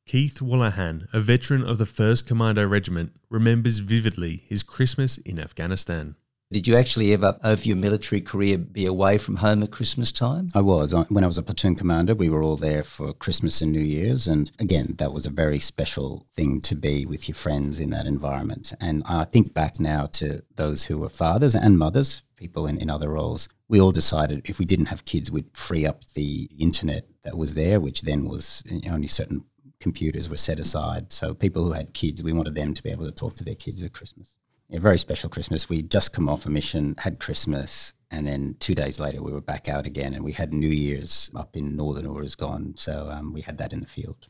Keith 0.06 0.40
Wallahan, 0.40 1.06
a 1.12 1.20
veteran 1.20 1.64
of 1.64 1.78
the 1.78 1.84
1st 1.84 2.26
Commando 2.26 2.66
Regiment, 2.66 3.12
remembers 3.30 3.78
vividly 3.78 4.42
his 4.48 4.62
Christmas 4.62 5.16
in 5.18 5.38
Afghanistan. 5.38 6.16
Did 6.52 6.66
you 6.66 6.76
actually 6.76 7.14
ever, 7.14 7.38
over 7.42 7.62
your 7.62 7.78
military 7.78 8.20
career, 8.20 8.58
be 8.58 8.84
away 8.84 9.16
from 9.16 9.36
home 9.36 9.62
at 9.62 9.70
Christmas 9.70 10.12
time? 10.12 10.50
I 10.54 10.60
was. 10.60 10.94
When 11.08 11.24
I 11.24 11.26
was 11.26 11.38
a 11.38 11.42
platoon 11.42 11.76
commander, 11.76 12.14
we 12.14 12.28
were 12.28 12.42
all 12.42 12.58
there 12.58 12.82
for 12.82 13.14
Christmas 13.14 13.62
and 13.62 13.72
New 13.72 13.80
Year's. 13.80 14.28
And 14.28 14.52
again, 14.58 14.96
that 14.98 15.14
was 15.14 15.24
a 15.24 15.30
very 15.30 15.58
special 15.58 16.26
thing 16.34 16.60
to 16.60 16.74
be 16.74 17.06
with 17.06 17.26
your 17.26 17.36
friends 17.36 17.80
in 17.80 17.88
that 17.90 18.04
environment. 18.04 18.74
And 18.82 19.02
I 19.06 19.24
think 19.24 19.54
back 19.54 19.80
now 19.80 20.04
to 20.12 20.42
those 20.56 20.84
who 20.84 20.98
were 20.98 21.08
fathers 21.08 21.54
and 21.54 21.78
mothers, 21.78 22.22
people 22.36 22.66
in, 22.66 22.76
in 22.76 22.90
other 22.90 23.08
roles. 23.08 23.48
We 23.68 23.80
all 23.80 23.92
decided 23.92 24.42
if 24.44 24.58
we 24.58 24.66
didn't 24.66 24.86
have 24.86 25.06
kids, 25.06 25.30
we'd 25.30 25.56
free 25.56 25.86
up 25.86 26.04
the 26.12 26.50
internet 26.58 27.06
that 27.22 27.38
was 27.38 27.54
there, 27.54 27.80
which 27.80 28.02
then 28.02 28.28
was 28.28 28.62
only 28.86 29.08
certain 29.08 29.46
computers 29.80 30.28
were 30.28 30.36
set 30.36 30.60
aside. 30.60 31.12
So 31.14 31.32
people 31.32 31.64
who 31.64 31.72
had 31.72 31.94
kids, 31.94 32.22
we 32.22 32.34
wanted 32.34 32.54
them 32.54 32.74
to 32.74 32.82
be 32.82 32.90
able 32.90 33.06
to 33.06 33.10
talk 33.10 33.36
to 33.36 33.44
their 33.44 33.54
kids 33.54 33.82
at 33.82 33.94
Christmas 33.94 34.36
a 34.72 34.80
very 34.80 34.98
special 34.98 35.28
Christmas. 35.28 35.68
We'd 35.68 35.90
just 35.90 36.12
come 36.12 36.28
off 36.28 36.46
a 36.46 36.50
mission, 36.50 36.94
had 36.98 37.20
Christmas, 37.20 37.92
and 38.10 38.26
then 38.26 38.56
two 38.58 38.74
days 38.74 38.98
later 38.98 39.22
we 39.22 39.32
were 39.32 39.40
back 39.40 39.68
out 39.68 39.86
again, 39.86 40.14
and 40.14 40.24
we 40.24 40.32
had 40.32 40.52
New 40.52 40.68
Year's 40.68 41.30
up 41.36 41.56
in 41.56 41.76
Northern 41.76 42.06
Uruzgan. 42.06 42.78
So 42.78 43.10
um, 43.10 43.32
we 43.32 43.42
had 43.42 43.58
that 43.58 43.72
in 43.72 43.80
the 43.80 43.86
field. 43.86 44.28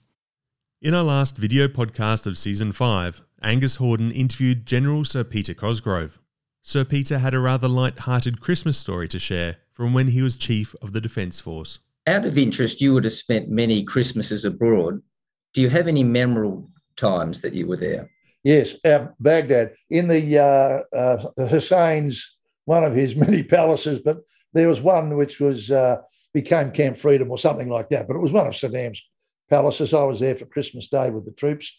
In 0.81 0.95
our 0.95 1.05
last 1.05 1.37
video 1.37 1.69
podcast 1.69 2.27
of 2.27 2.37
season 2.37 2.73
five, 2.73 3.23
Angus 3.41 3.77
Horden 3.77 4.13
interviewed 4.13 4.67
General 4.67 5.05
Sir 5.05 5.23
Peter 5.23 5.55
Cosgrove. 5.55 6.19
Sir 6.65 6.85
Peter 6.85 7.19
had 7.19 7.35
a 7.35 7.41
rather 7.41 7.69
light-hearted 7.69 8.41
Christmas 8.41 8.77
story 8.79 9.07
to 9.09 9.19
share 9.19 9.59
from 9.73 9.95
when 9.95 10.09
he 10.09 10.23
was 10.23 10.37
chief 10.37 10.75
of 10.83 10.93
the 10.93 11.01
Defence 11.01 11.39
Force. 11.39 11.79
Out 12.09 12.25
of 12.25 12.37
interest, 12.37 12.81
you 12.81 12.95
would 12.95 13.05
have 13.05 13.13
spent 13.13 13.49
many 13.49 13.85
Christmases 13.85 14.45
abroad. 14.45 15.01
Do 15.55 15.61
you 15.61 15.69
have 15.69 15.87
any 15.87 16.03
memorable 16.03 16.69
times 16.97 17.41
that 17.43 17.55
you 17.55 17.69
were 17.69 17.77
there? 17.77 18.11
Yes, 18.45 18.75
uh, 18.85 19.07
Baghdad 19.21 19.75
in 19.89 20.09
the 20.09 20.39
uh, 20.39 20.97
uh, 20.97 21.49
Hussein's 21.49 22.37
one 22.65 22.85
of 22.85 22.95
his 22.95 23.15
many 23.27 23.43
palaces, 23.43 24.01
but 24.01 24.19
there 24.53 24.69
was 24.69 24.81
one 24.81 25.17
which 25.17 25.41
was 25.41 25.71
uh, 25.71 25.99
became 26.35 26.73
Camp 26.73 26.99
Freedom 26.99 27.31
or 27.31 27.39
something 27.39 27.69
like 27.69 27.89
that. 27.91 28.09
But 28.09 28.17
it 28.17 28.21
was 28.23 28.33
one 28.33 28.47
of 28.47 28.55
Saddam's 28.55 29.03
palaces. 29.49 29.95
I 29.95 30.03
was 30.05 30.21
there 30.21 30.35
for 30.35 30.47
Christmas 30.47 30.89
Day 30.89 31.11
with 31.11 31.25
the 31.25 31.33
troops, 31.33 31.73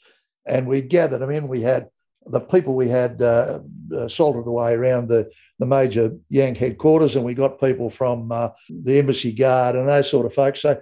and 0.46 0.68
we 0.68 0.82
gathered 0.82 1.20
them 1.20 1.32
in. 1.32 1.48
We 1.48 1.62
had 1.62 1.88
the 2.26 2.40
people 2.40 2.74
we 2.74 2.88
had 2.88 3.22
uh, 3.22 3.60
uh, 3.94 4.08
salted 4.08 4.48
away 4.48 4.74
around 4.74 5.10
the 5.10 5.30
the 5.60 5.66
major 5.66 6.14
Yank 6.30 6.58
headquarters, 6.58 7.16
and 7.16 7.26
we 7.26 7.34
got 7.34 7.60
people 7.60 7.90
from 7.90 8.30
the 8.70 8.98
embassy 8.98 9.34
guard 9.34 9.76
and 9.76 9.88
those 9.88 10.10
sort 10.10 10.26
of 10.26 10.34
folks. 10.34 10.62
So 10.62 10.82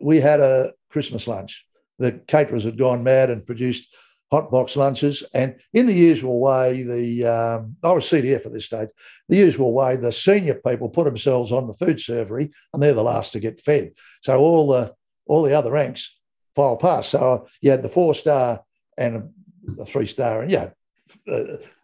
we 0.00 0.20
had 0.20 0.40
a 0.40 0.72
Christmas 0.90 1.28
lunch. 1.28 1.66
The 1.98 2.12
caterers 2.26 2.64
had 2.64 2.78
gone 2.78 3.04
mad 3.04 3.30
and 3.30 3.46
produced 3.46 3.94
hot 4.34 4.50
box 4.50 4.76
lunches. 4.76 5.22
And 5.32 5.56
in 5.72 5.86
the 5.86 5.94
usual 5.94 6.40
way, 6.40 6.82
the 6.82 7.24
um, 7.24 7.76
I 7.82 7.92
was 7.92 8.04
CDF 8.04 8.44
at 8.46 8.52
this 8.52 8.66
stage. 8.66 8.88
The 9.28 9.36
usual 9.36 9.72
way, 9.72 9.96
the 9.96 10.12
senior 10.12 10.54
people 10.54 10.88
put 10.88 11.04
themselves 11.04 11.52
on 11.52 11.68
the 11.68 11.74
food 11.74 11.98
servery, 11.98 12.50
and 12.72 12.82
they're 12.82 12.94
the 12.94 13.02
last 13.02 13.32
to 13.32 13.40
get 13.40 13.60
fed. 13.60 13.92
So 14.22 14.38
all 14.38 14.66
the 14.68 14.92
all 15.26 15.42
the 15.42 15.56
other 15.56 15.70
ranks 15.70 16.18
file 16.56 16.76
past. 16.76 17.10
So 17.10 17.46
you 17.60 17.70
had 17.70 17.82
the 17.82 17.88
four 17.88 18.12
star 18.14 18.62
and 18.98 19.30
a 19.78 19.86
three 19.86 20.06
star, 20.06 20.42
and 20.42 20.50
yeah, 20.50 20.70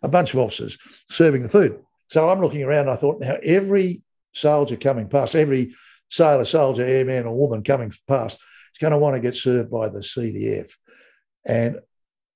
a 0.02 0.08
bunch 0.08 0.34
of 0.34 0.40
officers 0.40 0.76
serving 1.08 1.44
the 1.44 1.48
food. 1.48 1.78
So 2.08 2.28
I'm 2.28 2.40
looking 2.40 2.64
around. 2.64 2.88
I 2.88 2.96
thought, 2.96 3.20
now 3.20 3.36
every 3.44 4.02
soldier 4.32 4.76
coming 4.76 5.08
past, 5.08 5.36
every 5.36 5.74
sailor, 6.10 6.44
soldier, 6.44 6.84
airman, 6.84 7.26
or 7.26 7.36
woman 7.36 7.62
coming 7.62 7.92
past 8.08 8.38
is 8.74 8.78
going 8.80 8.90
to 8.90 8.98
want 8.98 9.14
to 9.14 9.20
get 9.20 9.36
served 9.36 9.70
by 9.70 9.88
the 9.88 10.00
CDF. 10.00 10.72
And 11.46 11.78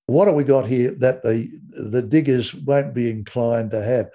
what 0.06 0.26
have 0.28 0.34
we 0.34 0.44
got 0.44 0.66
here 0.66 0.92
that 0.96 1.22
the 1.22 1.50
the 1.70 2.02
diggers 2.02 2.54
won't 2.54 2.94
be 2.94 3.10
inclined 3.10 3.70
to 3.72 3.82
have? 3.82 4.10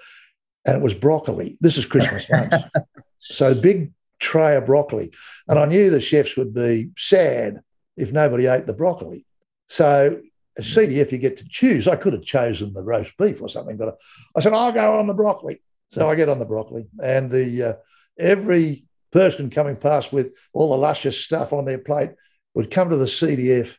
And 0.64 0.76
it 0.76 0.82
was 0.82 0.94
broccoli. 0.94 1.56
This 1.60 1.78
is 1.78 1.86
Christmas 1.86 2.28
lunch. 2.28 2.52
so 3.18 3.54
big 3.54 3.92
tray 4.18 4.56
of 4.56 4.66
broccoli. 4.66 5.10
And 5.48 5.58
I 5.58 5.64
knew 5.64 5.90
the 5.90 6.00
chefs 6.00 6.36
would 6.36 6.54
be 6.54 6.90
sad 6.96 7.60
if 7.96 8.12
nobody 8.12 8.46
ate 8.46 8.66
the 8.66 8.74
broccoli. 8.74 9.24
So 9.68 10.20
as 10.58 10.66
CDF, 10.66 11.12
you 11.12 11.18
get 11.18 11.38
to 11.38 11.48
choose. 11.48 11.88
I 11.88 11.96
could 11.96 12.12
have 12.12 12.22
chosen 12.22 12.72
the 12.72 12.82
roast 12.82 13.16
beef 13.16 13.40
or 13.40 13.48
something, 13.48 13.78
but 13.78 13.98
I 14.36 14.40
said, 14.40 14.52
I'll 14.52 14.72
go 14.72 14.98
on 14.98 15.06
the 15.06 15.14
broccoli. 15.14 15.62
So 15.92 16.06
I 16.06 16.14
get 16.14 16.28
on 16.28 16.38
the 16.38 16.44
broccoli. 16.44 16.86
And 17.02 17.30
the 17.30 17.62
uh, 17.62 17.74
every 18.18 18.84
person 19.12 19.50
coming 19.50 19.76
past 19.76 20.12
with 20.12 20.36
all 20.52 20.70
the 20.70 20.76
luscious 20.76 21.18
stuff 21.18 21.52
on 21.52 21.64
their 21.64 21.78
plate 21.78 22.10
would 22.54 22.70
come 22.70 22.90
to 22.90 22.96
the 22.96 23.06
CDF 23.06 23.76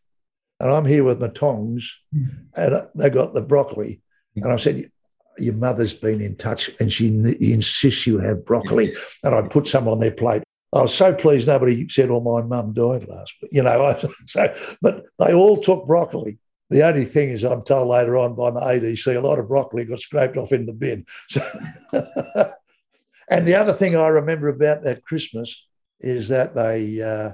and 0.61 0.69
I'm 0.69 0.85
here 0.85 1.03
with 1.03 1.19
my 1.19 1.29
tongs, 1.29 1.99
hmm. 2.13 2.27
and 2.55 2.87
they 2.93 3.09
got 3.09 3.33
the 3.33 3.41
broccoli. 3.41 3.99
And 4.35 4.53
I 4.53 4.57
said, 4.57 4.91
Your 5.39 5.55
mother's 5.55 5.93
been 5.93 6.21
in 6.21 6.35
touch 6.35 6.69
and 6.79 6.93
she 6.93 7.07
insists 7.07 8.05
you 8.05 8.19
have 8.19 8.45
broccoli. 8.45 8.93
And 9.23 9.33
I 9.33 9.41
put 9.41 9.67
some 9.67 9.87
on 9.87 9.99
their 9.99 10.11
plate. 10.11 10.43
I 10.71 10.83
was 10.83 10.95
so 10.95 11.13
pleased 11.13 11.47
nobody 11.47 11.89
said, 11.89 12.11
Oh, 12.11 12.21
my 12.21 12.43
mum 12.43 12.73
died 12.73 13.07
last 13.07 13.33
week. 13.41 13.51
You 13.53 13.63
know, 13.63 13.97
so, 14.27 14.53
but 14.81 15.05
they 15.17 15.33
all 15.33 15.57
took 15.57 15.87
broccoli. 15.87 16.37
The 16.69 16.87
only 16.87 17.05
thing 17.05 17.29
is, 17.29 17.43
I'm 17.43 17.63
told 17.63 17.89
later 17.89 18.15
on 18.15 18.35
by 18.35 18.51
my 18.51 18.61
ADC, 18.75 19.17
a 19.17 19.19
lot 19.19 19.39
of 19.39 19.47
broccoli 19.47 19.83
got 19.83 19.99
scraped 19.99 20.37
off 20.37 20.53
in 20.53 20.67
the 20.67 20.73
bin. 20.73 21.05
So 21.27 21.41
and 23.27 23.47
the 23.47 23.55
other 23.55 23.73
thing 23.73 23.95
I 23.95 24.07
remember 24.09 24.47
about 24.47 24.83
that 24.83 25.03
Christmas 25.03 25.67
is 25.99 26.29
that 26.29 26.53
they 26.53 27.01
uh, 27.01 27.31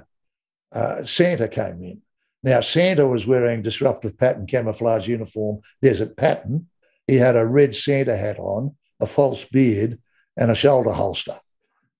uh, 0.72 1.04
Santa 1.04 1.46
came 1.46 1.82
in 1.82 2.02
now, 2.42 2.60
Santa 2.60 3.06
was 3.06 3.26
wearing 3.26 3.62
disruptive 3.62 4.16
pattern 4.16 4.46
camouflage 4.46 5.08
uniform, 5.08 5.60
desert 5.82 6.16
pattern. 6.16 6.68
He 7.06 7.16
had 7.16 7.36
a 7.36 7.46
red 7.46 7.74
Santa 7.74 8.16
hat 8.16 8.38
on, 8.38 8.76
a 9.00 9.06
false 9.06 9.44
beard, 9.44 9.98
and 10.36 10.50
a 10.50 10.54
shoulder 10.54 10.92
holster. 10.92 11.38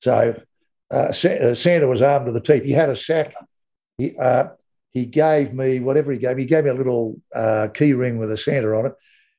So 0.01 0.37
uh, 0.93 1.09
uh, 1.09 1.13
Santa 1.13 1.89
was 1.89 2.03
armed 2.03 2.27
to 2.27 2.33
the 2.33 2.41
teeth. 2.41 2.63
He 2.63 2.73
had 2.73 2.89
a 2.89 2.97
sack. 2.97 3.35
He, 3.97 4.17
uh, 4.17 4.51
he 4.93 5.07
gave 5.07 5.53
me 5.53 5.81
whatever 5.81 6.13
he 6.13 6.19
gave. 6.19 6.37
Me. 6.37 6.43
He 6.43 6.49
gave 6.49 6.65
me 6.65 6.71
a 6.71 6.75
little 6.75 7.21
uh, 7.35 7.69
key 7.75 7.95
ring 7.95 8.19
with 8.19 8.31
a 8.31 8.37
Santa 8.37 8.69
on 8.77 8.87
it. 8.87 8.93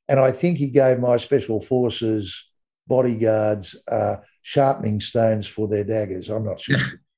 And 0.09 0.19
I 0.19 0.31
think 0.31 0.57
he 0.57 0.67
gave 0.67 0.99
my 0.99 1.17
special 1.17 1.61
forces 1.61 2.45
bodyguards 2.87 3.75
uh, 3.89 4.17
sharpening 4.41 4.99
stones 4.99 5.47
for 5.47 5.67
their 5.67 5.83
daggers. 5.85 6.29
I'm 6.29 6.45
not 6.45 6.59
sure. 6.59 6.77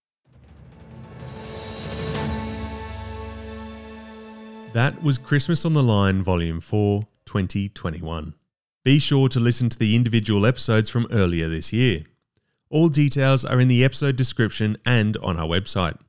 That 4.74 5.04
was 5.04 5.18
Christmas 5.18 5.66
on 5.66 5.74
the 5.74 5.84
Line, 5.84 6.24
Volume 6.24 6.62
4, 6.62 7.06
2021. 7.26 8.36
Be 8.86 9.00
sure 9.00 9.28
to 9.28 9.38
listen 9.38 9.68
to 9.68 9.78
the 9.78 9.98
individual 9.98 10.46
episodes 10.46 10.90
from 10.90 11.08
earlier 11.12 11.50
this 11.50 11.74
year. 11.74 12.06
All 12.70 12.88
details 12.88 13.44
are 13.44 13.60
in 13.60 13.68
the 13.68 13.84
episode 13.84 14.16
description 14.16 14.78
and 14.86 15.18
on 15.18 15.38
our 15.38 15.48
website. 15.48 16.00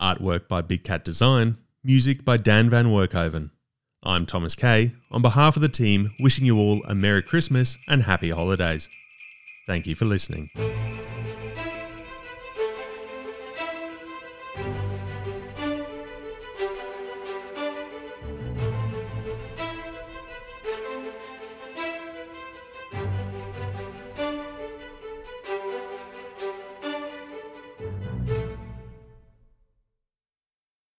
Artwork 0.00 0.48
by 0.48 0.62
Big 0.62 0.82
Cat 0.82 1.04
Design, 1.04 1.58
music 1.84 2.24
by 2.24 2.38
Dan 2.38 2.70
Van 2.70 2.86
Workhoven. 2.86 3.50
I'm 4.02 4.24
Thomas 4.24 4.54
Kay, 4.54 4.92
on 5.10 5.20
behalf 5.20 5.56
of 5.56 5.62
the 5.62 5.68
team, 5.68 6.12
wishing 6.18 6.46
you 6.46 6.56
all 6.56 6.82
a 6.88 6.94
Merry 6.94 7.20
Christmas 7.20 7.76
and 7.86 8.04
Happy 8.04 8.30
Holidays. 8.30 8.88
Thank 9.66 9.86
you 9.86 9.94
for 9.94 10.06
listening. 10.06 10.48